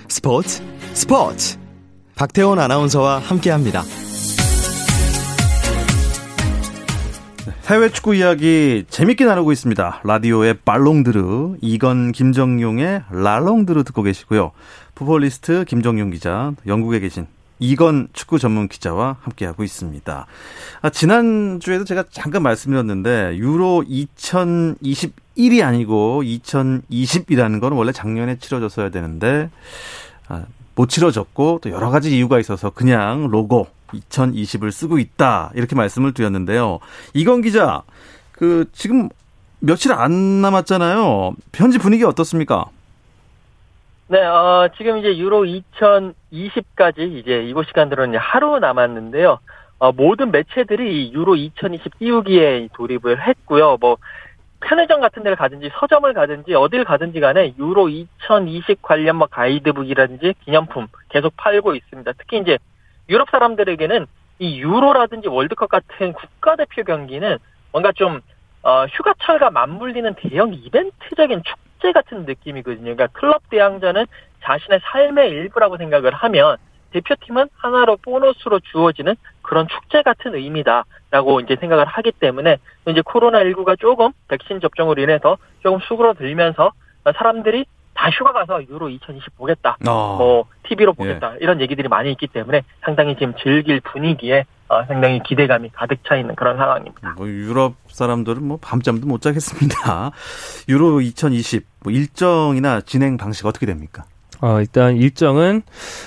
스포츠 0.09 0.63
스포츠 0.95 1.59
박태원 2.19 2.59
아나운서와 2.59 3.21
함께합니다. 3.21 3.85
해외 7.67 7.91
축구 7.91 8.17
이야기 8.17 8.85
재밌게 8.91 9.25
나누고 9.25 9.53
있습니다. 9.53 10.01
라디오의 10.03 10.59
발롱드르, 10.65 11.59
이건 11.61 12.11
김정용의 12.11 13.03
랄롱드르 13.11 13.85
듣고 13.85 14.03
계시고요. 14.03 14.51
푸볼리스트 14.97 15.65
김정용 15.65 16.11
기자, 16.11 16.53
영국에 16.67 16.99
계신 16.99 17.29
이건 17.61 18.09
축구 18.13 18.39
전문 18.39 18.67
기자와 18.69 19.19
함께하고 19.21 19.63
있습니다. 19.63 20.27
아, 20.81 20.91
지난주에도 20.91 21.85
제가 21.85 22.05
잠깐 22.11 22.43
말씀드렸는데, 22.43 23.37
유로 23.37 23.85
2021이 23.89 25.63
아니고 25.63 26.23
2020이라는 26.25 27.61
건 27.61 27.73
원래 27.75 27.93
작년에 27.93 28.39
치러졌어야 28.39 28.91
되는데, 28.91 29.51
아, 30.29 30.45
못 30.79 30.89
치러졌고 30.89 31.59
또 31.61 31.71
여러 31.73 31.91
가지 31.91 32.17
이유가 32.17 32.39
있어서 32.39 32.71
그냥 32.71 33.27
로고 33.33 33.67
2020을 33.89 34.71
쓰고 34.71 34.99
있다 34.99 35.51
이렇게 35.57 35.75
말씀을 35.75 36.15
드렸는데요. 36.15 36.79
이건 37.15 37.43
기자, 37.43 37.83
그 38.31 38.65
지금 38.73 39.09
며칠 39.59 39.93
안 39.93 40.41
남았잖아요. 40.41 41.33
현지 41.53 41.79
분위기 41.79 42.05
어떻습니까? 42.05 42.67
네, 44.07 44.25
어, 44.25 44.69
지금 44.79 44.99
이제 44.99 45.19
유로 45.19 45.43
2020까지 45.43 47.19
이제 47.19 47.43
이곳 47.43 47.67
시간 47.67 47.89
들어는 47.89 48.17
하루 48.17 48.61
남았는데요. 48.61 49.41
어, 49.81 49.93
모든 49.93 50.31
매체들이 50.31 51.13
유로 51.13 51.35
2020 51.35 51.99
띄우기에 51.99 52.69
돌입을 52.75 53.27
했고요. 53.27 53.79
뭐 53.81 53.97
편의점 54.61 55.01
같은 55.01 55.23
데를 55.23 55.37
가든지 55.37 55.71
서점을 55.79 56.13
가든지 56.13 56.55
어딜 56.55 56.85
가든지 56.85 57.21
간에 57.21 57.55
유로 57.59 57.89
2020 57.89 58.83
관련 58.83 59.17
뭐 59.17 59.29
가이드북이라든지 59.29 60.35
기념품 60.45 60.89
계속 61.09 61.37
팔고 61.37 61.75
있습니다. 61.75 62.13
특히 62.19 62.39
이제 62.39 62.59
유럽 63.09 63.31
사람들에게는 63.31 64.07
이 64.41 64.61
유로라든지 64.61 65.29
월드컵 65.29 65.69
같은 65.69 66.13
국가대표 66.13 66.85
경기는 66.85 67.39
뭔가 67.73 67.93
좀 67.93 68.21
어, 68.63 68.87
휴가철과 68.87 69.51
맞물리는 69.51 70.15
대형 70.15 70.53
이벤트적인 70.53 71.43
축제 71.45 71.93
같은 71.93 72.25
느낌이거든요. 72.25 72.95
그러니까 72.95 73.07
클럽 73.09 73.49
대항전은 73.51 74.07
자신의 74.43 74.81
삶의 74.83 75.31
일부라고 75.31 75.77
생각을 75.77 76.13
하면 76.13 76.57
대표팀은 76.93 77.49
하나로 77.57 77.97
보너스로 77.99 78.61
주어지는 78.61 79.17
그런 79.43 79.67
축제 79.69 80.03
같은 80.03 80.35
의미다라고 80.35 81.41
이제 81.41 81.57
생각을 81.57 81.87
하기 81.87 82.13
때문에 82.13 82.59
이제 82.87 83.01
코로나19가 83.01 83.79
조금 83.79 84.13
백신 84.29 84.61
접종으로 84.61 85.03
인해서 85.03 85.39
조금 85.63 85.81
수그러들면서 85.81 86.73
사람들이 87.17 87.65
다 87.95 88.11
휴가 88.11 88.33
가서 88.33 88.63
유로 88.69 88.89
2020 88.89 89.37
보겠다. 89.37 89.77
어. 89.87 90.17
뭐 90.17 90.45
TV로 90.69 90.93
보겠다. 90.93 91.35
예. 91.35 91.39
이런 91.41 91.61
얘기들이 91.61 91.89
많이 91.89 92.13
있기 92.13 92.29
때문에 92.29 92.63
상당히 92.81 93.17
지금 93.17 93.35
즐길 93.43 93.81
분위기에 93.81 94.45
어, 94.69 94.85
상당히 94.85 95.21
기대감이 95.23 95.71
가득 95.71 95.99
차 96.07 96.15
있는 96.15 96.37
그런 96.37 96.57
상황입니다. 96.59 97.15
뭐 97.17 97.27
유럽 97.27 97.75
사람들은 97.89 98.45
뭐 98.45 98.59
밤잠도 98.61 99.07
못 99.07 99.21
자겠습니다. 99.21 100.13
유로 100.69 101.01
2020 101.01 101.67
뭐 101.83 101.93
일정이나 101.93 102.83
진행 102.83 103.17
방식 103.17 103.47
어떻게 103.47 103.67
됩니까? 103.67 104.05
어, 104.41 104.61
일단 104.61 104.97
일정은 104.97 105.63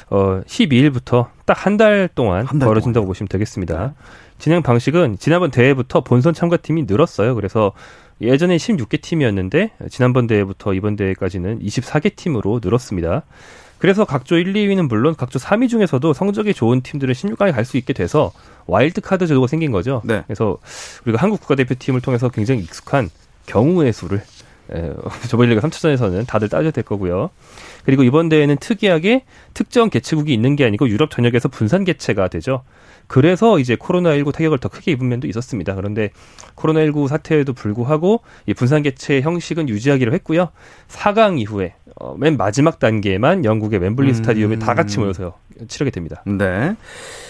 어 0.09 0.41
12일부터 0.47 1.27
딱 1.45 1.65
한 1.65 1.77
달 1.77 2.09
동안 2.13 2.45
한 2.45 2.59
달 2.59 2.67
벌어진다고 2.67 3.03
동안. 3.03 3.07
보시면 3.07 3.27
되겠습니다. 3.27 3.87
네. 3.87 3.93
진행 4.39 4.61
방식은 4.63 5.17
지난번 5.19 5.51
대회부터 5.51 6.01
본선 6.01 6.33
참가팀이 6.33 6.83
늘었어요. 6.87 7.35
그래서 7.35 7.73
예전에 8.21 8.57
16개 8.57 9.01
팀이었는데 9.01 9.71
지난번 9.89 10.27
대회부터 10.27 10.73
이번 10.73 10.95
대회까지는 10.95 11.59
24개 11.59 12.15
팀으로 12.15 12.59
늘었습니다. 12.63 13.23
그래서 13.79 14.05
각조 14.05 14.37
1, 14.37 14.53
2위는 14.53 14.87
물론 14.87 15.15
각조 15.15 15.39
3위 15.39 15.67
중에서도 15.67 16.13
성적이 16.13 16.53
좋은 16.53 16.81
팀들은 16.81 17.13
16강에 17.15 17.51
갈 17.51 17.65
수 17.65 17.77
있게 17.77 17.93
돼서 17.93 18.31
와일드 18.67 19.01
카드 19.01 19.25
제도가 19.27 19.47
생긴 19.47 19.71
거죠. 19.71 20.01
네. 20.05 20.21
그래서 20.27 20.57
우리가 21.05 21.21
한국 21.21 21.41
국가대표팀을 21.41 22.01
통해서 22.01 22.29
굉장히 22.29 22.61
익숙한 22.61 23.09
경우의 23.47 23.91
수를 23.91 24.21
조별 25.29 25.49
리그 25.49 25.61
3차전에서는 25.61 26.27
다들 26.27 26.49
따져야 26.49 26.71
될 26.71 26.83
거고요. 26.83 27.29
그리고 27.83 28.03
이번 28.03 28.29
대회는 28.29 28.57
특이하게 28.57 29.23
특정 29.53 29.89
개최국이 29.89 30.33
있는 30.33 30.55
게 30.55 30.65
아니고 30.65 30.87
유럽 30.89 31.11
전역에서 31.11 31.49
분산 31.49 31.83
개최가 31.83 32.27
되죠. 32.29 32.63
그래서 33.07 33.59
이제 33.59 33.75
코로나19 33.75 34.31
타격을 34.31 34.59
더 34.59 34.69
크게 34.69 34.91
입은 34.93 35.09
면도 35.09 35.27
있었습니다. 35.27 35.75
그런데 35.75 36.11
코로나19 36.55 37.09
사태에도 37.09 37.51
불구하고 37.51 38.21
이 38.45 38.53
분산 38.53 38.83
개최 38.83 39.19
형식은 39.21 39.67
유지하기로 39.67 40.13
했고요. 40.13 40.49
4강 40.87 41.39
이후에 41.39 41.73
어, 41.95 42.15
맨 42.17 42.37
마지막 42.37 42.79
단계만 42.79 43.43
영국의 43.43 43.79
웸블리 43.79 44.09
음. 44.09 44.13
스타디움에 44.13 44.59
다 44.59 44.73
같이 44.75 44.99
모여서 44.99 45.37
치르게 45.67 45.91
됩니다. 45.91 46.23
네. 46.25 46.75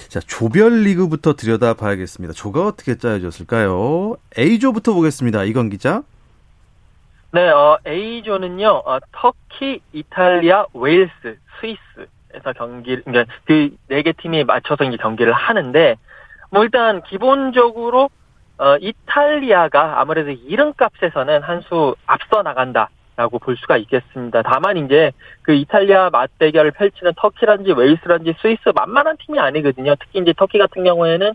자, 0.08 0.20
조별 0.20 0.84
리그부터 0.84 1.36
들여다 1.36 1.74
봐야겠습니다. 1.74 2.34
조가 2.34 2.68
어떻게 2.68 2.98
짜여졌을까요? 2.98 4.18
A조부터 4.38 4.94
보겠습니다. 4.94 5.46
이건 5.46 5.70
기자. 5.70 6.04
네, 7.34 7.50
어, 7.50 7.80
A조는요, 7.88 8.68
어, 8.86 9.00
터키, 9.14 9.82
이탈리아, 9.94 10.66
웨일스, 10.74 11.38
스위스에서 11.62 12.54
경기, 12.58 12.98
그러니까 13.02 13.34
그네 13.46 14.02
개 14.04 14.12
팀이 14.12 14.44
맞춰서 14.44 14.84
이제 14.84 14.98
경기를 14.98 15.32
하는데, 15.32 15.96
뭐 16.50 16.64
일단 16.64 17.02
기본적으로 17.04 18.10
어, 18.58 18.76
이탈리아가 18.78 20.02
아무래도 20.02 20.32
이름값에서는 20.32 21.42
한 21.42 21.62
수 21.62 21.96
앞서 22.06 22.42
나간다라고 22.44 23.40
볼 23.40 23.56
수가 23.58 23.78
있겠습니다. 23.78 24.42
다만 24.44 24.78
이제 24.78 25.14
그 25.42 25.54
이탈리아 25.54 26.10
맞대결을 26.10 26.72
펼치는 26.72 27.14
터키라든지 27.16 27.72
웨일스라든지 27.72 28.36
스위스 28.42 28.62
만만한 28.76 29.16
팀이 29.26 29.40
아니거든요. 29.40 29.96
특히 30.00 30.20
이제 30.20 30.34
터키 30.38 30.58
같은 30.58 30.84
경우에는 30.84 31.34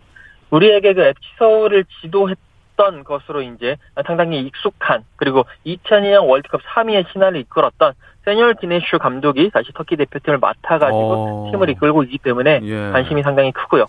우리에게 0.50 0.92
그 0.94 1.00
FC 1.02 1.20
서울을 1.38 1.84
지도했 2.02 2.38
있었던 2.76 3.04
것으로 3.04 3.42
이제 3.42 3.76
상당히 4.06 4.40
익숙한 4.40 5.04
그리고 5.16 5.44
2002년 5.66 6.28
월드컵 6.28 6.60
3위의 6.62 7.10
신화를 7.12 7.40
이끌었던 7.40 7.94
세뇰 8.24 8.56
귀네슈 8.56 8.98
감독이 8.98 9.50
다시 9.50 9.72
터키 9.72 9.96
대표팀을 9.96 10.38
맡아가지고 10.38 11.48
어. 11.48 11.50
팀을 11.50 11.70
이끌고 11.70 12.04
있기 12.04 12.18
때문에 12.18 12.60
예. 12.62 12.90
관심이 12.90 13.22
상당히 13.22 13.52
크고요. 13.52 13.86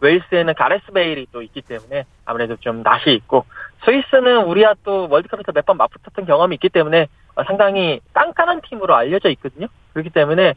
웨일스에는 0.00 0.54
가레스 0.54 0.92
베일이 0.92 1.26
또 1.32 1.40
있기 1.42 1.62
때문에 1.62 2.04
아무래도 2.26 2.56
좀 2.56 2.82
낯이 2.82 3.14
익고 3.14 3.46
스위스는 3.84 4.44
우리와 4.44 4.74
또 4.84 5.08
월드컵에서 5.10 5.52
몇 5.52 5.64
번 5.64 5.78
맞붙었던 5.78 6.26
경험이 6.26 6.56
있기 6.56 6.68
때문에 6.68 7.08
상당히 7.46 8.00
깐깐한 8.12 8.60
팀으로 8.68 8.94
알려져 8.94 9.30
있거든요. 9.30 9.66
그렇기 9.92 10.10
때문에 10.10 10.54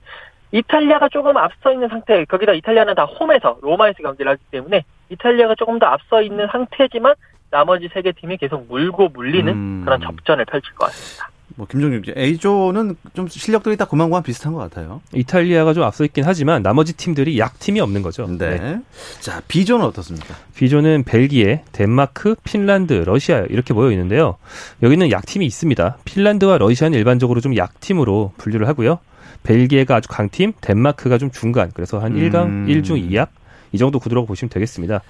이탈리아가 0.51 1.09
조금 1.09 1.37
앞서 1.37 1.71
있는 1.71 1.87
상태, 1.89 2.25
거기다 2.25 2.53
이탈리아는 2.53 2.95
다 2.95 3.05
홈에서 3.05 3.59
로마에서 3.61 4.01
경기를 4.01 4.31
하기 4.31 4.41
때문에 4.51 4.83
이탈리아가 5.09 5.55
조금 5.55 5.77
더 5.79 5.85
앞서 5.85 6.21
있는 6.21 6.47
상태지만 6.47 7.13
나머지 7.51 7.89
세 7.93 8.01
개 8.01 8.11
팀이 8.11 8.37
계속 8.37 8.67
물고 8.67 9.09
물리는 9.09 9.51
음. 9.51 9.81
그런 9.83 9.99
접전을 10.01 10.45
펼칠 10.45 10.73
것 10.75 10.85
같습니다. 10.87 11.29
뭐 11.55 11.65
김종규 11.67 12.01
씨, 12.05 12.13
A조는 12.15 12.95
좀 13.13 13.27
실력들이 13.27 13.75
다 13.75 13.85
그만고만 13.85 14.23
비슷한 14.23 14.53
것 14.53 14.59
같아요. 14.59 15.01
이탈리아가 15.13 15.73
좀 15.73 15.83
앞서 15.83 16.05
있긴 16.05 16.23
하지만 16.23 16.61
나머지 16.61 16.93
팀들이 16.93 17.37
약팀이 17.39 17.81
없는 17.81 18.01
거죠. 18.03 18.27
네. 18.27 18.57
네. 18.57 18.79
자, 19.19 19.41
B조는 19.47 19.85
어떻습니까? 19.87 20.35
B조는 20.55 21.03
벨기에, 21.05 21.63
덴마크, 21.71 22.35
핀란드, 22.43 22.93
러시아 22.93 23.39
이렇게 23.49 23.73
모여 23.73 23.91
있는데요. 23.91 24.37
여기는 24.83 25.09
약팀이 25.11 25.45
있습니다. 25.45 25.97
핀란드와 26.05 26.59
러시아는 26.59 26.97
일반적으로 26.97 27.41
좀 27.41 27.57
약팀으로 27.57 28.31
분류를 28.37 28.67
하고요. 28.67 28.99
벨기에가 29.43 29.95
아주 29.95 30.07
강팀, 30.07 30.53
덴마크가 30.61 31.17
좀 31.17 31.31
중간, 31.31 31.71
그래서 31.73 31.99
한 31.99 32.13
음. 32.15 32.17
1강, 32.29 32.67
1중 32.67 33.09
2약, 33.11 33.29
이 33.71 33.77
정도 33.77 33.99
구도라고 33.99 34.27
보시면 34.27 34.49
되겠습니다. 34.49 35.01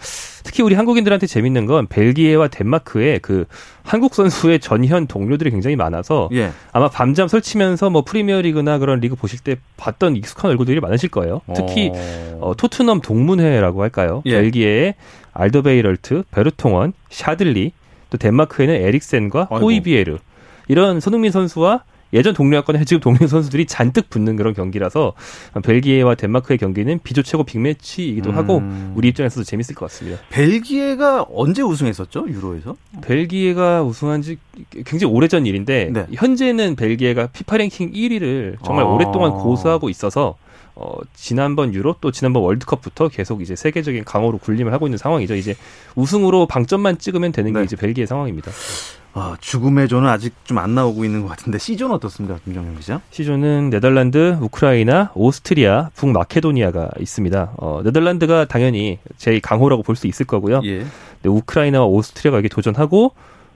특히 0.44 0.64
우리 0.64 0.76
한국인들한테 0.76 1.28
재밌는 1.28 1.66
건 1.66 1.88
벨기에와 1.88 2.48
덴마크의 2.48 3.20
그 3.20 3.46
한국 3.84 4.14
선수의 4.16 4.60
전현 4.60 5.08
동료들이 5.08 5.52
굉장히 5.52 5.76
많아서 5.76 6.30
예. 6.34 6.52
아마 6.72 6.90
밤잠 6.90 7.28
설치면서 7.28 7.90
뭐 7.90 8.04
프리미어리그나 8.04 8.78
그런 8.78 9.00
리그 9.00 9.16
보실 9.16 9.40
때 9.40 9.58
봤던 9.78 10.16
익숙한 10.16 10.52
얼굴들이 10.52 10.80
많으실 10.80 11.10
거예요. 11.10 11.42
특히 11.56 11.92
어, 11.94 12.40
어 12.42 12.54
토트넘 12.56 13.02
동문회라고 13.02 13.82
할까요? 13.82 14.22
예. 14.26 14.32
벨기에의 14.32 14.96
알더베이럴트, 15.34 16.24
베르통원, 16.32 16.94
샤들리, 17.10 17.72
또 18.10 18.18
덴마크에는 18.18 18.74
에릭센과 18.74 19.46
호이비에르 19.46 20.18
이런 20.68 21.00
손흥민 21.00 21.32
선수와 21.32 21.84
예전 22.14 22.34
동료였거나 22.34 22.84
지금 22.86 23.00
동료 23.00 23.28
선수들이 23.28 23.66
잔뜩 23.66 24.10
붙는 24.10 24.36
그런 24.36 24.54
경기라서 24.54 25.14
벨기에와 25.64 26.16
덴마크의 26.16 26.58
경기는 26.58 27.00
비조 27.04 27.24
최고 27.24 27.44
빅매치이기도 27.44 28.32
음. 28.32 28.36
하고 28.36 28.64
우리 28.96 29.10
입장에서도 29.10 29.44
재밌을 29.44 29.76
것 29.76 29.86
같습니다. 29.88 30.20
벨기에가 30.30 31.26
언제 31.32 31.62
우승했었죠? 31.62 32.26
유로에서? 32.30 32.76
벨기에가 33.02 33.84
우승한 33.84 34.22
지 34.22 34.38
굉장히 34.86 35.14
오래전 35.14 35.46
일인데 35.46 35.90
네. 35.92 36.08
현재는 36.14 36.76
벨기에가 36.76 37.28
피파 37.28 37.58
랭킹 37.58 37.92
1위를 37.92 38.58
정말 38.64 38.86
아. 38.86 38.88
오랫동안 38.90 39.32
고수하고 39.32 39.90
있어서 39.90 40.36
어, 40.76 40.94
지난번 41.14 41.74
유로 41.74 41.96
또 42.00 42.10
지난번 42.10 42.42
월드컵부터 42.44 43.10
계속 43.10 43.42
이제 43.42 43.54
세계적인 43.54 44.06
강호로 44.06 44.38
군림을 44.38 44.72
하고 44.72 44.88
있는 44.88 44.98
상황이죠. 44.98 45.36
이제 45.36 45.56
우승으로 45.96 46.46
방점만 46.46 47.00
찍으면 47.00 47.34
되는 47.34 47.52
게 47.52 47.60
네. 47.60 47.66
이제 47.66 47.76
벨기에 47.76 48.06
상황입니다. 48.06 48.50
아, 49.14 49.36
죽음의 49.42 49.88
조는 49.88 50.08
아직 50.08 50.34
좀 50.46 50.60
안 50.60 50.76
나오고 50.76 51.04
있는 51.06 51.22
것 51.24 51.30
같은데 51.30 51.58
C조는 51.58 51.96
어떻습니까, 51.96 52.38
김정현 52.44 52.78
기자? 52.78 53.02
C조는 53.12 53.70
네덜란드, 53.70 54.38
우크라이나, 54.42 55.12
오스트리아, 55.16 55.90
북마케도니아가 55.96 56.90
있습니다. 57.00 57.54
어, 57.58 57.82
네덜란드가 57.84 58.46
당연히 58.46 59.00
제 59.18 59.40
강호라고 59.40 59.84
볼 59.84 59.96
수 59.96 60.08
있을 60.08 60.26
거고요. 60.26 60.62
예. 60.66 60.80
네, 60.80 61.30
우크라이나와 61.30 61.86
오스트리아가 61.88 62.38
여기 62.38 62.50
도전하고 62.50 63.14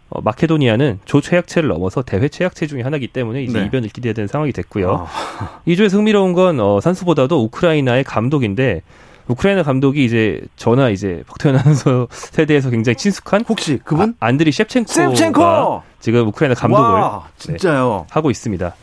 어, 0.10 0.22
마케도니아는 0.22 1.00
조 1.06 1.22
최약체를 1.22 1.70
넘어서 1.70 2.02
대회 2.02 2.28
최약체 2.28 2.68
중의 2.68 2.84
하나이기 2.84 3.08
때문에 3.08 3.44
이제 3.44 3.60
네. 3.60 3.66
이변을 3.66 3.90
기대해야 3.90 4.14
되는 4.14 4.28
상황이 4.28 4.52
됐고요. 4.52 5.08
아. 5.10 5.60
이조에서 5.66 5.98
흥미로운 5.98 6.34
건 6.34 6.60
어, 6.60 6.80
산수보다도 6.82 7.42
우크라이나의 7.46 8.04
감독인데 8.04 8.82
우크라이나 9.28 9.64
감독이 9.64 10.04
이제 10.06 10.42
저나 10.56 10.90
이제 10.90 11.24
박태환 11.28 11.60
아나운서 11.60 12.08
세대에서 12.12 12.70
굉장히 12.70 12.96
친숙한 12.96 13.46
혹시 13.48 13.80
그분 13.84 14.16
아, 14.20 14.28
안드리 14.28 14.52
셰프첸코가 14.52 15.84
지금 16.00 16.28
우크라이나 16.28 16.56
감독을 16.56 16.84
와, 16.84 17.28
진짜요 17.38 18.06
네, 18.08 18.14
하고 18.14 18.30
있습니다. 18.30 18.76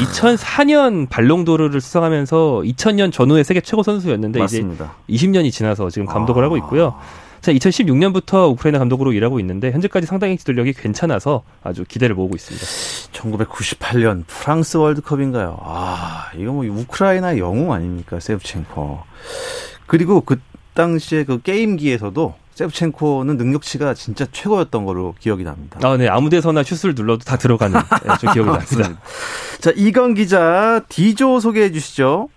2004년 0.00 1.08
발롱도르를 1.08 1.80
수상하면서 1.80 2.62
2000년 2.64 3.12
전후의 3.12 3.44
세계 3.44 3.60
최고 3.60 3.82
선수였는데 3.82 4.38
맞습니다. 4.40 4.94
이제 5.08 5.26
20년이 5.26 5.50
지나서 5.50 5.88
지금 5.90 6.06
감독을 6.06 6.42
아. 6.42 6.46
하고 6.46 6.56
있고요. 6.58 6.94
자, 7.40 7.52
2016년부터 7.52 8.50
우크라이나 8.50 8.78
감독으로 8.78 9.12
일하고 9.12 9.38
있는데 9.40 9.70
현재까지 9.70 10.06
상당히 10.06 10.36
기술력이 10.36 10.72
괜찮아서 10.72 11.42
아주 11.62 11.84
기대를 11.86 12.14
모으고 12.16 12.34
있습니다. 12.34 12.66
1998년 13.12 14.24
프랑스 14.26 14.76
월드컵인가요? 14.76 15.58
아, 15.62 16.30
이거 16.36 16.52
뭐 16.52 16.64
우크라이나 16.66 17.38
영웅 17.38 17.72
아닙니까? 17.72 18.18
세브첸코. 18.20 19.00
그리고 19.88 20.20
그 20.20 20.40
당시에 20.74 21.24
그 21.24 21.42
게임기에서도 21.42 22.34
세브첸코는 22.50 23.36
능력치가 23.36 23.94
진짜 23.94 24.26
최고였던 24.30 24.84
걸로 24.84 25.14
기억이 25.18 25.42
납니다. 25.44 25.80
아, 25.82 25.96
네. 25.96 26.08
아무 26.08 26.28
데서나 26.28 26.62
슛을 26.62 26.94
눌러도 26.94 27.24
다 27.24 27.36
들어가는 27.36 27.78
네, 28.04 28.08
저 28.20 28.32
기억이 28.32 28.50
납니다. 28.50 29.00
자, 29.60 29.72
이건 29.74 30.14
기자 30.14 30.82
D조 30.88 31.40
소개해 31.40 31.72
주시죠. 31.72 32.28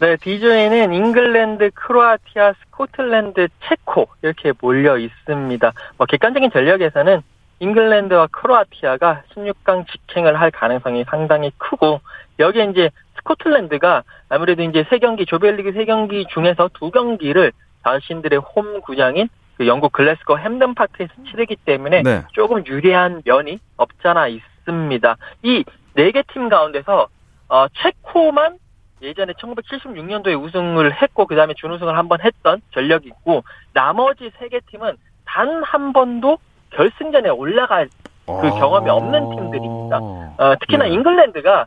네, 0.00 0.16
D조에는 0.16 0.94
잉글랜드, 0.94 1.70
크로아티아, 1.74 2.54
스코틀랜드, 2.64 3.48
체코 3.68 4.08
이렇게 4.22 4.52
몰려 4.60 4.96
있습니다. 4.96 5.72
뭐 5.98 6.06
객관적인 6.06 6.50
전력에서는 6.52 7.20
잉글랜드와 7.58 8.28
크로아티아가 8.28 9.22
16강 9.34 9.86
직행을 9.90 10.40
할 10.40 10.50
가능성이 10.50 11.04
상당히 11.04 11.52
크고 11.58 12.00
여기에 12.38 12.70
이제 12.70 12.90
스코틀랜드가 13.24 14.02
아무래도 14.28 14.62
이제 14.62 14.84
세 14.88 14.98
경기 14.98 15.26
조별리그 15.26 15.72
세 15.72 15.84
경기 15.84 16.26
중에서 16.32 16.70
두 16.74 16.90
경기를 16.90 17.52
자신들의 17.84 18.38
홈 18.40 18.80
구장인 18.80 19.28
그 19.56 19.66
영국 19.66 19.92
글래스고 19.92 20.38
햄든 20.38 20.74
파크에서 20.74 21.12
치르기 21.30 21.56
때문에 21.56 22.02
네. 22.02 22.22
조금 22.32 22.64
유리한 22.66 23.22
면이 23.24 23.58
없잖아 23.76 24.28
있습니다. 24.28 25.16
이 25.44 25.64
네 25.96 26.12
개 26.12 26.22
팀 26.32 26.48
가운데서 26.48 27.08
어, 27.48 27.66
체코만 27.82 28.58
예전에 29.02 29.32
1976년도에 29.32 30.40
우승을 30.40 30.92
했고 31.02 31.26
그 31.26 31.34
다음에 31.34 31.52
준우승을 31.54 31.96
한 31.96 32.06
번 32.08 32.20
했던 32.22 32.60
전력이 32.72 33.08
있고 33.08 33.42
나머지 33.72 34.30
세 34.38 34.48
개 34.48 34.60
팀은 34.70 34.96
단 35.26 35.62
한 35.64 35.92
번도 35.92 36.38
결승전에 36.70 37.28
올라갈 37.30 37.88
그 38.26 38.48
경험이 38.50 38.88
없는 38.90 39.30
팀들입니다. 39.30 39.96
어, 40.38 40.54
특히나 40.60 40.84
네. 40.84 40.90
잉글랜드가 40.90 41.66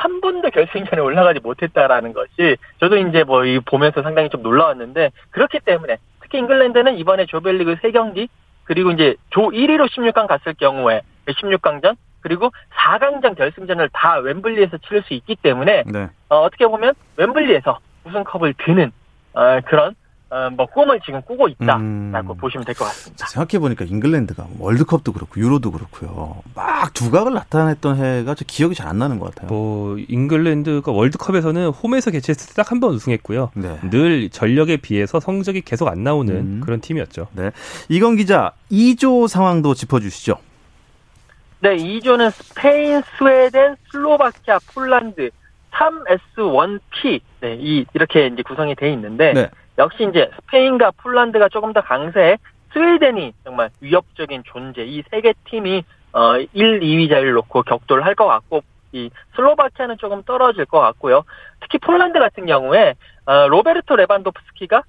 한 0.00 0.20
번도 0.22 0.48
결승전에 0.50 1.02
올라가지 1.02 1.40
못했다라는 1.40 2.14
것이 2.14 2.56
저도 2.80 2.96
이제 2.96 3.22
뭐 3.22 3.44
이 3.44 3.58
보면서 3.60 4.02
상당히 4.02 4.30
좀 4.30 4.42
놀라웠는데 4.42 5.10
그렇기 5.30 5.60
때문에 5.60 5.98
특히 6.22 6.38
잉글랜드는 6.38 6.96
이번에 6.96 7.26
조별리그 7.26 7.76
3경기 7.76 8.28
그리고 8.64 8.92
이제 8.92 9.14
조 9.30 9.50
1위로 9.50 9.88
16강 9.90 10.26
갔을 10.26 10.54
경우에 10.54 11.02
16강전 11.26 11.96
그리고 12.22 12.50
4강전 12.74 13.36
결승전을 13.36 13.90
다 13.92 14.16
웸블리에서 14.20 14.78
치를 14.78 15.02
수 15.02 15.14
있기 15.14 15.36
때문에 15.36 15.84
네. 15.86 16.08
어, 16.28 16.48
떻게 16.50 16.66
보면 16.66 16.94
웸블리에서 17.18 17.78
우승컵을 18.04 18.54
드는 18.58 18.92
어, 19.34 19.60
그런 19.66 19.90
어, 19.90 19.94
뭐 20.56 20.66
꿈을 20.66 21.00
지금 21.04 21.20
꾸고 21.22 21.48
있다라고 21.48 21.78
음. 21.82 22.36
보시면 22.38 22.64
될 22.64 22.74
것 22.76 22.84
같습니다. 22.84 23.26
생각해 23.26 23.58
보니까 23.60 23.84
잉글랜드가 23.84 24.46
월드컵도 24.60 25.12
그렇고 25.12 25.40
유로도 25.40 25.72
그렇고요. 25.72 26.42
막 26.54 26.94
두각을 26.94 27.32
나타냈던 27.34 27.96
해가 27.96 28.34
저 28.36 28.44
기억이 28.46 28.74
잘 28.76 28.86
안 28.86 28.98
나는 28.98 29.18
것 29.18 29.34
같아요. 29.34 29.48
뭐 29.48 29.96
잉글랜드가 29.98 30.92
월드컵에서는 30.92 31.66
홈에서 31.68 32.10
개최했을 32.12 32.54
때 32.54 32.62
딱 32.62 32.70
한 32.70 32.78
번 32.80 32.94
우승했고요. 32.94 33.50
네. 33.54 33.78
늘 33.90 34.30
전력에 34.30 34.76
비해서 34.76 35.18
성적이 35.20 35.62
계속 35.62 35.88
안 35.88 36.04
나오는 36.04 36.34
음. 36.34 36.60
그런 36.64 36.80
팀이었죠. 36.80 37.26
네. 37.32 37.50
이건 37.88 38.16
기자 38.16 38.52
2조 38.70 39.26
상황도 39.28 39.74
짚어주시죠. 39.74 40.36
네, 41.62 41.76
2조는 41.76 42.30
스페인, 42.30 43.02
스웨덴, 43.18 43.76
슬로바키아, 43.90 44.60
폴란드, 44.72 45.28
3S1P 45.72 47.20
네, 47.40 47.56
이 47.60 47.84
이렇게 47.94 48.26
이제 48.28 48.42
구성이 48.42 48.74
돼 48.74 48.90
있는데 48.92 49.32
네. 49.34 49.50
역시 49.78 50.06
이제 50.08 50.30
스페인과 50.36 50.92
폴란드가 50.98 51.48
조금 51.48 51.72
더 51.72 51.80
강세, 51.80 52.36
스웨덴이 52.72 53.32
정말 53.44 53.70
위협적인 53.80 54.42
존재. 54.44 54.84
이 54.84 55.02
세 55.10 55.20
개 55.20 55.32
팀이 55.44 55.84
어 56.12 56.36
1, 56.38 56.80
2위 56.80 57.08
자리를 57.08 57.32
놓고 57.32 57.62
격돌을 57.62 58.04
할 58.04 58.14
것 58.14 58.26
같고 58.26 58.62
이 58.92 59.10
슬로바키아는 59.36 59.98
조금 59.98 60.22
떨어질 60.24 60.64
것 60.66 60.80
같고요. 60.80 61.24
특히 61.60 61.78
폴란드 61.78 62.18
같은 62.18 62.46
경우에 62.46 62.94
어, 63.26 63.46
로베르토 63.48 63.94
레반도프스키가 63.96 64.82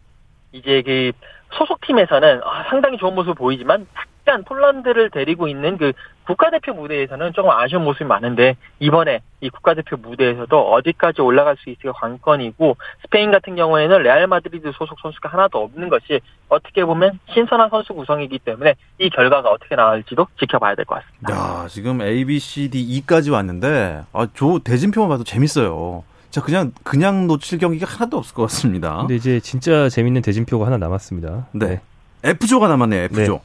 이제 0.54 0.82
그 0.82 1.12
소속팀에서는 1.54 2.42
아, 2.44 2.64
상당히 2.70 2.98
좋은 2.98 3.14
모습을 3.14 3.36
보이지만 3.36 3.86
약간 4.28 4.44
폴란드를 4.44 5.10
데리고 5.10 5.48
있는 5.48 5.78
그 5.78 5.94
국가대표 6.26 6.74
무대에서는 6.74 7.34
조금 7.34 7.50
아쉬운 7.52 7.84
모습이 7.84 8.06
많은데 8.06 8.56
이번에 8.80 9.22
이 9.42 9.50
국가대표 9.50 9.98
무대에서도 9.98 10.72
어디까지 10.74 11.22
올라갈 11.22 11.58
수 11.58 11.70
있을까 11.70 11.92
관건이고 11.94 12.78
스페인 13.02 13.32
같은 13.32 13.56
경우에는 13.56 14.04
레알 14.04 14.28
마드리드 14.28 14.72
소속 14.74 15.00
선수가 15.02 15.30
하나도 15.30 15.58
없는 15.64 15.90
것이 15.90 16.22
어떻게 16.50 16.86
보면 16.86 17.20
신선한 17.34 17.70
선수 17.70 17.94
구성이기 17.94 18.40
때문에 18.40 18.76
이 19.00 19.10
결과가 19.10 19.50
어떻게 19.50 19.76
나올지도 19.76 20.28
지켜봐야 20.40 20.76
될 20.76 20.86
것 20.86 21.02
같습니다. 21.04 21.34
야, 21.64 21.68
지금 21.68 22.02
A, 22.02 22.24
B, 22.26 22.40
C, 22.40 22.70
D, 22.70 22.82
E까지 22.82 23.32
왔는데, 23.32 24.04
아, 24.14 24.28
조 24.34 24.60
대진표만 24.60 25.10
봐도 25.10 25.24
재밌어요. 25.24 26.04
자, 26.30 26.42
그냥, 26.42 26.72
그냥 26.84 27.28
놓칠 27.28 27.58
경기가 27.60 27.86
하나도 27.92 28.18
없을 28.18 28.34
것 28.36 28.44
같습니다. 28.44 28.98
근데 29.00 29.16
이제 29.16 29.40
진짜 29.40 29.90
재밌는 29.90 30.22
대진표가 30.22 30.66
하나 30.68 30.78
남았습니다. 30.78 31.48
네. 31.54 31.82
F조가 32.24 32.68
남았네요, 32.68 33.04
F조. 33.06 33.42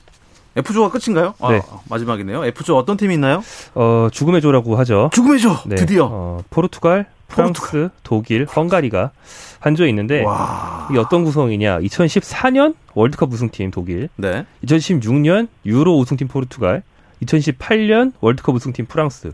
F조가 0.57 0.91
끝인가요? 0.91 1.35
아, 1.41 1.53
네. 1.53 1.61
마지막이네요. 1.91 2.45
F조 2.47 2.77
어떤 2.77 2.97
팀이 2.97 3.15
있나요? 3.15 3.43
어, 3.75 4.09
죽음의 4.11 4.41
조라고 4.41 4.77
하죠. 4.79 5.11
죽음의 5.13 5.41
조! 5.41 5.57
네. 5.67 5.77
드디어! 5.77 6.09
어, 6.11 6.39
포르투갈, 6.51 7.07
프랑스, 7.29 7.91
독일, 8.03 8.47
헝가리가 8.47 9.11
한 9.61 9.75
조에 9.75 9.89
있는데 9.91 10.23
와. 10.23 10.87
이게 10.91 10.99
어떤 10.99 11.25
구성이냐? 11.25 11.81
2014년 11.81 12.75
월드컵 12.95 13.33
우승팀 13.33 13.71
독일, 13.71 14.09
네. 14.17 14.47
2016년 14.65 15.49
유로 15.67 15.99
우승팀 15.99 16.29
포르투갈, 16.29 16.83
2018년 17.23 18.13
월드컵 18.21 18.55
우승팀 18.55 18.87
프랑스. 18.87 19.33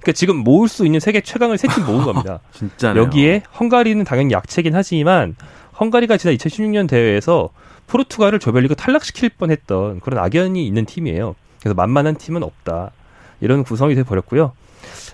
그러니까 0.00 0.12
지금 0.12 0.36
모을 0.36 0.68
수 0.68 0.84
있는 0.84 1.00
세계 1.00 1.20
최강을 1.20 1.56
세 1.58 1.68
팀 1.68 1.86
모은 1.86 2.04
겁니다. 2.04 2.40
진짜네요. 2.52 3.02
여기에 3.04 3.42
헝가리는 3.58 4.04
당연히 4.04 4.32
약체긴 4.34 4.74
하지만 4.74 5.34
헝가리가 5.80 6.16
지난 6.18 6.36
2016년 6.36 6.88
대회에서 6.88 7.48
포르투갈을 7.86 8.38
조별리그 8.38 8.74
탈락시킬 8.76 9.30
뻔했던 9.30 10.00
그런 10.00 10.22
악연이 10.24 10.66
있는 10.66 10.84
팀이에요. 10.84 11.34
그래서 11.60 11.74
만만한 11.74 12.16
팀은 12.16 12.42
없다. 12.42 12.90
이런 13.40 13.62
구성이 13.64 13.94
돼 13.94 14.02
버렸고요. 14.02 14.52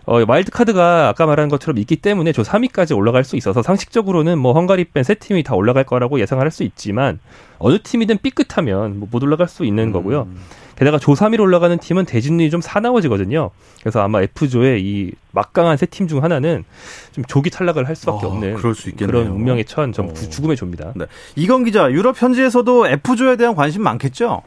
어, 0.06 0.22
와일드 0.26 0.50
카드가 0.50 1.08
아까 1.08 1.26
말한 1.26 1.48
것처럼 1.48 1.78
있기 1.78 1.96
때문에 1.96 2.32
저 2.32 2.42
3위까지 2.42 2.96
올라갈 2.96 3.24
수 3.24 3.36
있어서 3.36 3.62
상식적으로는 3.62 4.38
뭐 4.38 4.52
헝가리 4.52 4.84
뺀 4.92 5.02
세 5.04 5.14
팀이 5.14 5.42
다 5.42 5.54
올라갈 5.54 5.84
거라고 5.84 6.20
예상을 6.20 6.42
할 6.42 6.50
수 6.50 6.62
있지만 6.64 7.20
어느 7.58 7.78
팀이든 7.82 8.18
삐끗하면 8.22 8.98
뭐 9.00 9.08
못 9.10 9.22
올라갈 9.22 9.48
수 9.48 9.64
있는 9.64 9.92
거고요. 9.92 10.22
음. 10.22 10.40
게다가 10.76 10.98
조 10.98 11.12
3위로 11.12 11.40
올라가는 11.40 11.76
팀은 11.78 12.06
대진이 12.06 12.48
좀 12.48 12.60
사나워지거든요. 12.62 13.50
그래서 13.80 14.00
아마 14.00 14.22
F조의 14.22 14.82
이 14.82 15.12
막강한 15.32 15.76
세 15.76 15.84
팀 15.86 16.08
중 16.08 16.22
하나는 16.24 16.64
좀 17.12 17.22
조기 17.26 17.50
탈락을 17.50 17.86
할 17.86 17.94
수밖에 17.96 18.24
어, 18.26 18.30
없는 18.30 18.54
그럴 18.54 18.74
수 18.74 18.88
있겠네요. 18.88 19.06
그런 19.24 19.36
운명의 19.36 19.66
천, 19.66 19.92
좀 19.92 20.08
어. 20.08 20.14
죽음의 20.14 20.56
조입니다. 20.56 20.92
네. 20.96 21.04
이건 21.36 21.64
기자, 21.64 21.90
유럽 21.90 22.20
현지에서도 22.20 22.86
F조에 22.86 23.36
대한 23.36 23.54
관심 23.54 23.82
많겠죠? 23.82 24.42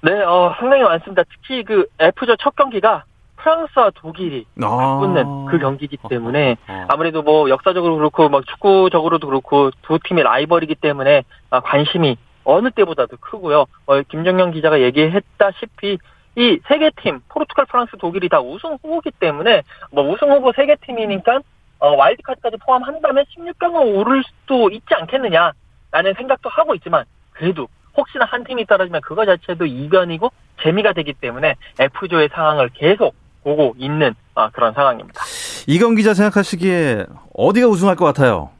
네, 0.00 0.12
어, 0.22 0.54
상당히 0.58 0.82
많습니다. 0.82 1.22
특히 1.30 1.62
그 1.62 1.86
F조 1.98 2.34
첫 2.40 2.56
경기가 2.56 3.04
프랑스와 3.42 3.90
독일이 3.94 4.46
아. 4.62 4.98
붙는 5.00 5.46
그 5.46 5.58
경기이기 5.58 5.98
때문에 6.08 6.56
어. 6.68 6.86
아무래도 6.88 7.22
뭐 7.22 7.48
역사적으로 7.50 7.96
그렇고 7.96 8.28
막 8.28 8.46
축구적으로도 8.46 9.26
그렇고 9.26 9.70
두 9.82 9.98
팀의 10.02 10.24
라이벌이기 10.24 10.76
때문에 10.76 11.24
아, 11.50 11.60
관심이 11.60 12.16
어느 12.44 12.70
때보다도 12.70 13.16
크고요. 13.20 13.66
어, 13.86 14.02
김정영 14.02 14.52
기자가 14.52 14.80
얘기했다시피 14.80 15.98
이 16.34 16.58
세 16.66 16.78
개 16.78 16.90
팀 17.02 17.20
포르투갈, 17.28 17.66
프랑스, 17.66 17.96
독일이 17.98 18.28
다 18.30 18.40
우승 18.40 18.78
후보기 18.82 19.10
때문에 19.10 19.62
뭐 19.92 20.08
우승 20.10 20.30
후보 20.32 20.52
세 20.52 20.64
개 20.66 20.76
팀이니까 20.76 21.40
어, 21.78 21.90
와일드카드까지 21.96 22.56
포함한다면 22.64 23.24
16강은 23.36 23.96
오를 23.98 24.22
수도 24.24 24.70
있지 24.70 24.86
않겠느냐라는 24.94 26.14
생각도 26.16 26.48
하고 26.48 26.74
있지만 26.76 27.04
그래도 27.32 27.68
혹시나 27.96 28.24
한 28.24 28.44
팀이 28.44 28.64
떨어지면 28.66 29.02
그거 29.02 29.26
자체도 29.26 29.66
이변이고 29.66 30.30
재미가 30.62 30.92
되기 30.94 31.12
때문에 31.12 31.56
F조의 31.78 32.30
상황을 32.32 32.70
계속 32.70 33.14
보고 33.42 33.74
있는 33.78 34.14
아, 34.34 34.50
그런 34.50 34.72
상황입니다. 34.72 35.22
이건 35.66 35.94
기자 35.94 36.14
생각하시기에 36.14 37.06
어디가 37.34 37.66
우승할 37.68 37.96
것 37.96 38.04
같아요? 38.04 38.50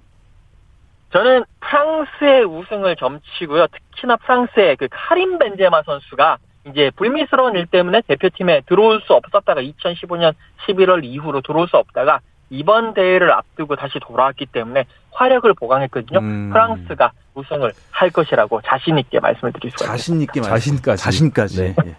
저는 1.13 1.45
프랑스의 1.61 2.45
우승을 2.45 2.97
점치고요. 2.97 3.67
특히나 3.69 4.17
프랑스의 4.17 4.77
그 4.77 4.89
카림 4.91 5.39
벤제마 5.39 5.83
선수가 5.83 6.39
이제 6.69 6.91
불미스러운 6.97 7.55
일 7.57 7.67
때문에 7.67 8.03
대표팀에 8.07 8.63
들어올 8.67 9.03
수 9.07 9.13
없었다가 9.15 9.61
2015년 9.63 10.35
11월 10.67 11.05
이후로 11.05 11.43
들어올 11.43 11.69
수 11.69 11.77
없다가 11.77 12.21
이번 12.51 12.95
대회를 12.95 13.33
앞두고 13.33 13.77
다시 13.77 13.99
돌아왔기 14.01 14.47
때문에 14.47 14.85
화력을 15.11 15.53
보강했거든요. 15.55 16.19
음. 16.21 16.51
프랑스가 16.51 17.13
우승을 17.35 17.73
할 17.91 18.11
것이라고 18.11 18.61
자신 18.63 18.99
있게 18.99 19.21
말씀을 19.21 19.53
드릴 19.53 19.71
수가 19.73 19.85
있습니다. 19.85 19.97
자신 19.97 20.21
있게 20.21 20.41
말 20.41 20.51
자신까지. 20.51 21.03
자신까지. 21.03 21.75
네. 21.85 21.97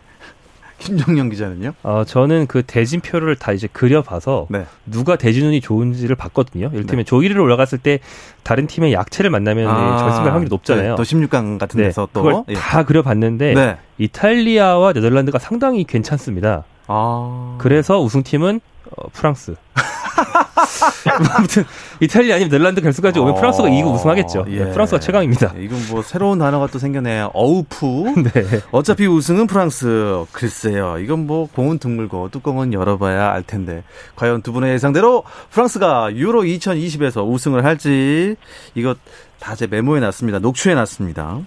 예. 0.84 0.96
김정영 0.96 1.30
기자는요? 1.30 1.74
어, 1.84 2.04
저는 2.06 2.48
그 2.48 2.63
대진표를 2.63 3.36
다 3.36 3.52
이제 3.52 3.67
그려봐서 3.72 4.48
네. 4.50 4.65
누가 4.86 5.15
대진운이 5.15 5.62
좋은지를 5.62 6.15
봤거든요. 6.15 6.69
이를테면 6.74 7.06
조 7.06 7.17
1위를 7.17 7.39
올라갔을 7.41 7.78
때 7.78 8.00
다른 8.43 8.67
팀의 8.67 8.93
약체를 8.93 9.32
만나면 9.32 9.65
결승갈 9.67 10.32
확률이 10.32 10.50
높잖아요. 10.50 10.91
네, 10.91 10.96
또 10.96 11.04
16강 11.04 11.58
같은 11.58 11.80
네, 11.80 11.86
데서 11.86 12.08
또. 12.13 12.24
그걸 12.24 12.43
예. 12.50 12.54
다 12.54 12.84
그려봤는데 12.84 13.54
네. 13.54 13.78
이탈리아와 13.98 14.93
네덜란드가 14.93 15.39
상당히 15.39 15.84
괜찮습니다. 15.84 16.63
아. 16.88 17.56
그래서 17.60 18.02
우승팀은 18.02 18.60
어, 18.98 19.08
프랑스. 19.13 19.56
아무튼 21.36 21.65
이탈리아 21.99 22.36
아니면 22.36 22.52
네덜란드 22.52 22.82
결승까지 22.82 23.19
오면 23.19 23.34
어, 23.34 23.36
프랑스가 23.36 23.69
이기고 23.69 23.91
우승하겠죠. 23.91 24.45
예. 24.49 24.65
프랑스가 24.71 24.99
최강입니다. 24.99 25.54
이건 25.58 25.80
뭐 25.89 26.02
새로운 26.02 26.39
단어가 26.39 26.67
또 26.67 26.80
생겼네요. 26.80 27.32
어우프. 27.34 27.86
네. 28.34 28.62
어차피 28.71 29.06
우승은 29.08 29.47
프랑스. 29.47 30.26
글쎄요. 30.32 30.97
이건 30.99 31.28
뭐 31.28 31.47
공은 31.47 31.80
둥글고 31.80 32.30
뚜껑은 32.30 32.73
열어봐야 32.73 33.32
알 33.32 33.43
텐데 33.43 33.84
과연 34.15 34.41
두 34.41 34.52
분의 34.52 34.73
예상대로 34.73 35.23
프랑스가 35.52 36.15
유로 36.15 36.43
2020에서 36.43 37.28
우승을 37.28 37.65
할지 37.65 38.36
이것 38.76 38.97
다 39.44 39.56
제 39.56 39.68
메모해 39.68 40.00
놨습니다. 40.00 40.40
녹취해 40.40 40.74
놨습니다. 40.74 41.42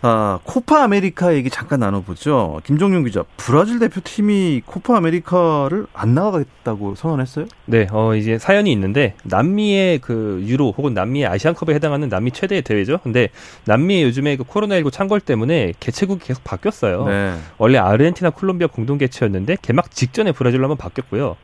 아, 0.00 0.38
코파 0.44 0.84
아메리카 0.84 1.34
얘기 1.34 1.50
잠깐 1.50 1.80
나눠보죠. 1.80 2.60
김종윤 2.64 3.04
기자, 3.04 3.22
브라질 3.36 3.78
대표팀이 3.78 4.62
코파 4.64 4.96
아메리카를 4.96 5.86
안 5.92 6.14
나가겠다고 6.14 6.94
선언했어요? 6.94 7.46
네, 7.66 7.86
어, 7.92 8.14
이제 8.14 8.38
사연이 8.38 8.72
있는데, 8.72 9.14
남미의 9.24 9.98
그 9.98 10.42
유로 10.46 10.72
혹은 10.76 10.94
남미의 10.94 11.26
아시안컵에 11.26 11.74
해당하는 11.74 12.08
남미 12.08 12.30
최대의 12.30 12.62
대회죠. 12.62 12.98
근데 13.02 13.28
남미의 13.66 14.02
요즘에 14.04 14.36
그 14.36 14.44
코로나19 14.44 14.90
창궐 14.90 15.20
때문에 15.20 15.74
개최국이 15.78 16.24
계속 16.26 16.44
바뀌었어요. 16.44 17.04
네. 17.06 17.34
원래 17.58 17.76
아르헨티나, 17.78 18.30
콜롬비아 18.30 18.68
공동 18.68 18.96
개최였는데, 18.96 19.58
개막 19.60 19.90
직전에 19.90 20.32
브라질로 20.32 20.64
한번 20.64 20.78
바뀌었고요. 20.78 21.36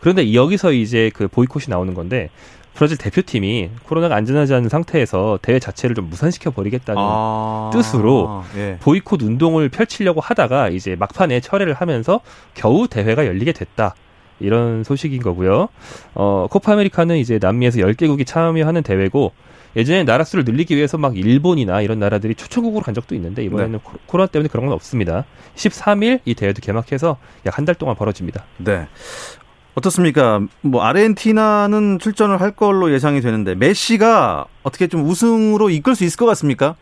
그런데 0.00 0.32
여기서 0.32 0.72
이제 0.72 1.10
그 1.14 1.28
보이콧이 1.28 1.64
나오는 1.68 1.92
건데 1.94 2.30
브라질 2.74 2.96
대표팀이 2.96 3.70
코로나가 3.84 4.14
안전하지 4.16 4.54
않은 4.54 4.68
상태에서 4.68 5.38
대회 5.42 5.58
자체를 5.58 5.94
좀 5.94 6.08
무산시켜 6.08 6.50
버리겠다는 6.50 7.00
아, 7.04 7.70
뜻으로 7.72 8.42
예. 8.56 8.78
보이콧 8.80 9.22
운동을 9.22 9.68
펼치려고 9.68 10.20
하다가 10.20 10.68
이제 10.70 10.96
막판에 10.96 11.40
철회를 11.40 11.74
하면서 11.74 12.20
겨우 12.54 12.88
대회가 12.88 13.26
열리게 13.26 13.52
됐다. 13.52 13.94
이런 14.42 14.84
소식인 14.84 15.20
거고요. 15.22 15.68
어, 16.14 16.46
코파 16.50 16.72
아메리카는 16.72 17.18
이제 17.18 17.38
남미에서 17.42 17.80
10개국이 17.80 18.26
참여하는 18.26 18.82
대회고 18.82 19.32
예전에 19.76 20.02
나라 20.02 20.24
수를 20.24 20.44
늘리기 20.44 20.74
위해서 20.74 20.96
막 20.98 21.16
일본이나 21.16 21.82
이런 21.82 21.98
나라들이 21.98 22.34
초청국으로 22.34 22.82
간 22.82 22.94
적도 22.94 23.14
있는데 23.14 23.44
이번에는 23.44 23.72
네. 23.72 23.92
코로나 24.06 24.26
때문에 24.26 24.48
그런 24.48 24.64
건 24.66 24.74
없습니다. 24.74 25.26
13일 25.54 26.20
이 26.24 26.34
대회도 26.34 26.60
개막해서 26.62 27.18
약 27.46 27.58
한 27.58 27.66
달 27.66 27.74
동안 27.74 27.94
벌어집니다. 27.96 28.44
네. 28.56 28.88
어떻습니까? 29.74 30.40
뭐 30.62 30.82
아르헨티나는 30.82 31.98
출전을 31.98 32.40
할 32.40 32.50
걸로 32.50 32.92
예상이 32.92 33.20
되는데 33.20 33.54
메시가 33.54 34.46
어떻게 34.62 34.88
좀 34.88 35.04
우승으로 35.04 35.70
이끌 35.70 35.94
수 35.94 36.04
있을 36.04 36.18
것 36.18 36.26
같습니까? 36.26 36.74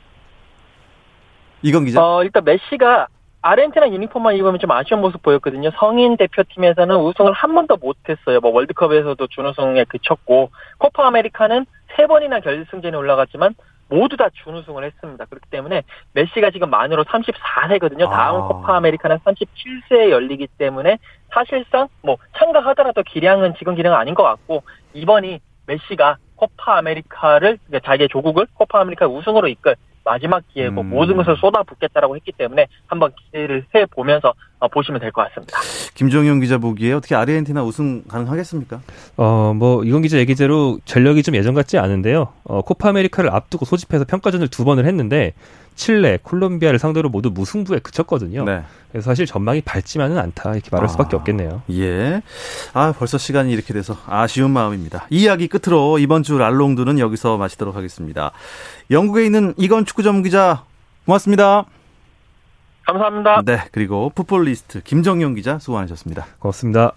이건 1.62 1.85
기자. 1.85 2.03
어, 2.03 2.22
일단 2.22 2.44
메시가 2.44 3.09
아르헨티나 3.40 3.90
유니폼만 3.90 4.37
입으면 4.37 4.59
좀 4.59 4.70
아쉬운 4.70 5.01
모습 5.01 5.22
보였거든요. 5.22 5.70
성인 5.79 6.16
대표팀에서는 6.16 6.96
우승을 6.96 7.33
한 7.33 7.55
번도 7.55 7.77
못했어요. 7.77 8.40
뭐 8.40 8.53
월드컵에서도 8.53 9.27
준우승에 9.27 9.85
그쳤고 9.85 10.51
코파 10.79 11.07
아메리카는 11.07 11.66
세 11.96 12.07
번이나 12.07 12.40
결승전에 12.40 12.96
올라갔지만 12.96 13.55
모두 13.88 14.16
다 14.16 14.29
준우승을 14.33 14.85
했습니다. 14.85 15.24
그렇기 15.24 15.48
때문에 15.51 15.83
메시가 16.12 16.51
지금 16.51 16.70
만으로 16.70 17.05
34세거든요. 17.05 18.11
다음 18.11 18.42
아. 18.42 18.46
코파 18.48 18.77
아메리카는 18.77 19.18
37세에 19.18 20.11
열리기 20.11 20.48
때문에 20.59 20.98
사실상 21.33 21.88
뭐 22.03 22.16
참가하더라도 22.37 23.03
기량은 23.03 23.55
지금 23.59 23.74
기량은 23.74 23.96
아닌 23.96 24.14
것 24.14 24.22
같고 24.22 24.62
이번이 24.94 25.40
메시가 25.66 26.16
코파 26.37 26.79
아메리카를 26.79 27.59
그러니까 27.66 27.90
자기의 27.90 28.09
조국을 28.09 28.46
코파 28.55 28.81
아메리카 28.81 29.07
우승으로 29.07 29.48
이끌 29.48 29.77
마지막 30.09 30.42
기회고 30.49 30.81
음. 30.81 30.88
모든 30.90 31.16
것을 31.16 31.37
쏟아붓겠다라고 31.37 32.16
했기 32.16 32.33
때문에 32.33 32.66
한번 32.87 33.12
기대를 33.27 33.66
해 33.75 33.85
보면서 33.87 34.33
어, 34.59 34.68
보시면 34.68 35.01
될 35.01 35.12
것 35.12 35.23
같습니다. 35.29 35.59
김정용 35.94 36.40
기자 36.40 36.57
보기에 36.59 36.92
어떻게 36.94 37.14
아르헨티나 37.14 37.62
우승 37.62 38.03
가능하겠습니까? 38.05 38.81
어, 39.18 39.53
뭐 39.55 39.85
이건 39.85 40.01
기자 40.03 40.16
얘기대로 40.18 40.79
전력이 40.85 41.23
좀 41.23 41.35
예전 41.37 41.53
같지 41.55 41.77
않은데요. 41.79 42.29
어, 42.44 42.62
코파 42.62 42.88
아메리카를 42.88 43.31
앞두고 43.31 43.66
소집해서 43.66 44.05
평가전을 44.07 44.49
두 44.49 44.64
번을 44.64 44.87
했는데 44.87 45.35
칠레, 45.79 46.19
콜롬비아를 46.23 46.81
상대로 46.81 47.09
모두 47.09 47.31
무승부에 47.31 47.79
그쳤거든요. 47.79 48.45
네. 48.45 48.64
그래서 48.91 49.09
사실 49.11 49.27
전망이 49.27 49.61
밝지만은 49.61 50.19
않다 50.19 50.53
이렇게 50.53 50.71
말할 50.73 50.87
아, 50.87 50.88
수밖에 50.88 51.14
없겠네요. 51.17 51.62
예. 51.71 52.21
아 52.75 52.93
벌써 52.99 53.17
시간이 53.17 53.53
이렇게 53.53 53.73
돼서 53.73 53.97
아쉬운 54.07 54.51
마음입니다. 54.51 55.07
이 55.11 55.23
이야기 55.23 55.47
끝으로 55.47 55.99
이번 56.01 56.25
주 56.25 56.37
랄롱드는 56.37 56.99
여기서 56.99 57.37
마치도록 57.37 57.77
하겠습니다. 57.77 58.33
영국에 58.91 59.25
있는 59.25 59.55
이건 59.57 59.85
축구 59.85 60.03
전문 60.03 60.25
기자 60.25 60.64
고맙습니다. 61.07 61.64
감사합니다. 62.85 63.43
네, 63.45 63.61
그리고 63.71 64.11
풋볼리스트 64.14 64.83
김정용 64.83 65.35
기자 65.35 65.61
수고 65.61 65.77
많으셨습니다. 65.77 66.27
고맙습니다. 66.41 66.93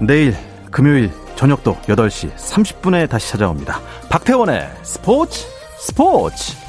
내일 0.00 0.34
금요일 0.70 1.10
저녁도 1.36 1.76
8시 1.82 2.34
30분에 2.34 3.08
다시 3.08 3.30
찾아옵니다. 3.30 3.80
박태원의 4.08 4.68
스포츠 4.82 5.46
스포츠 5.78 6.65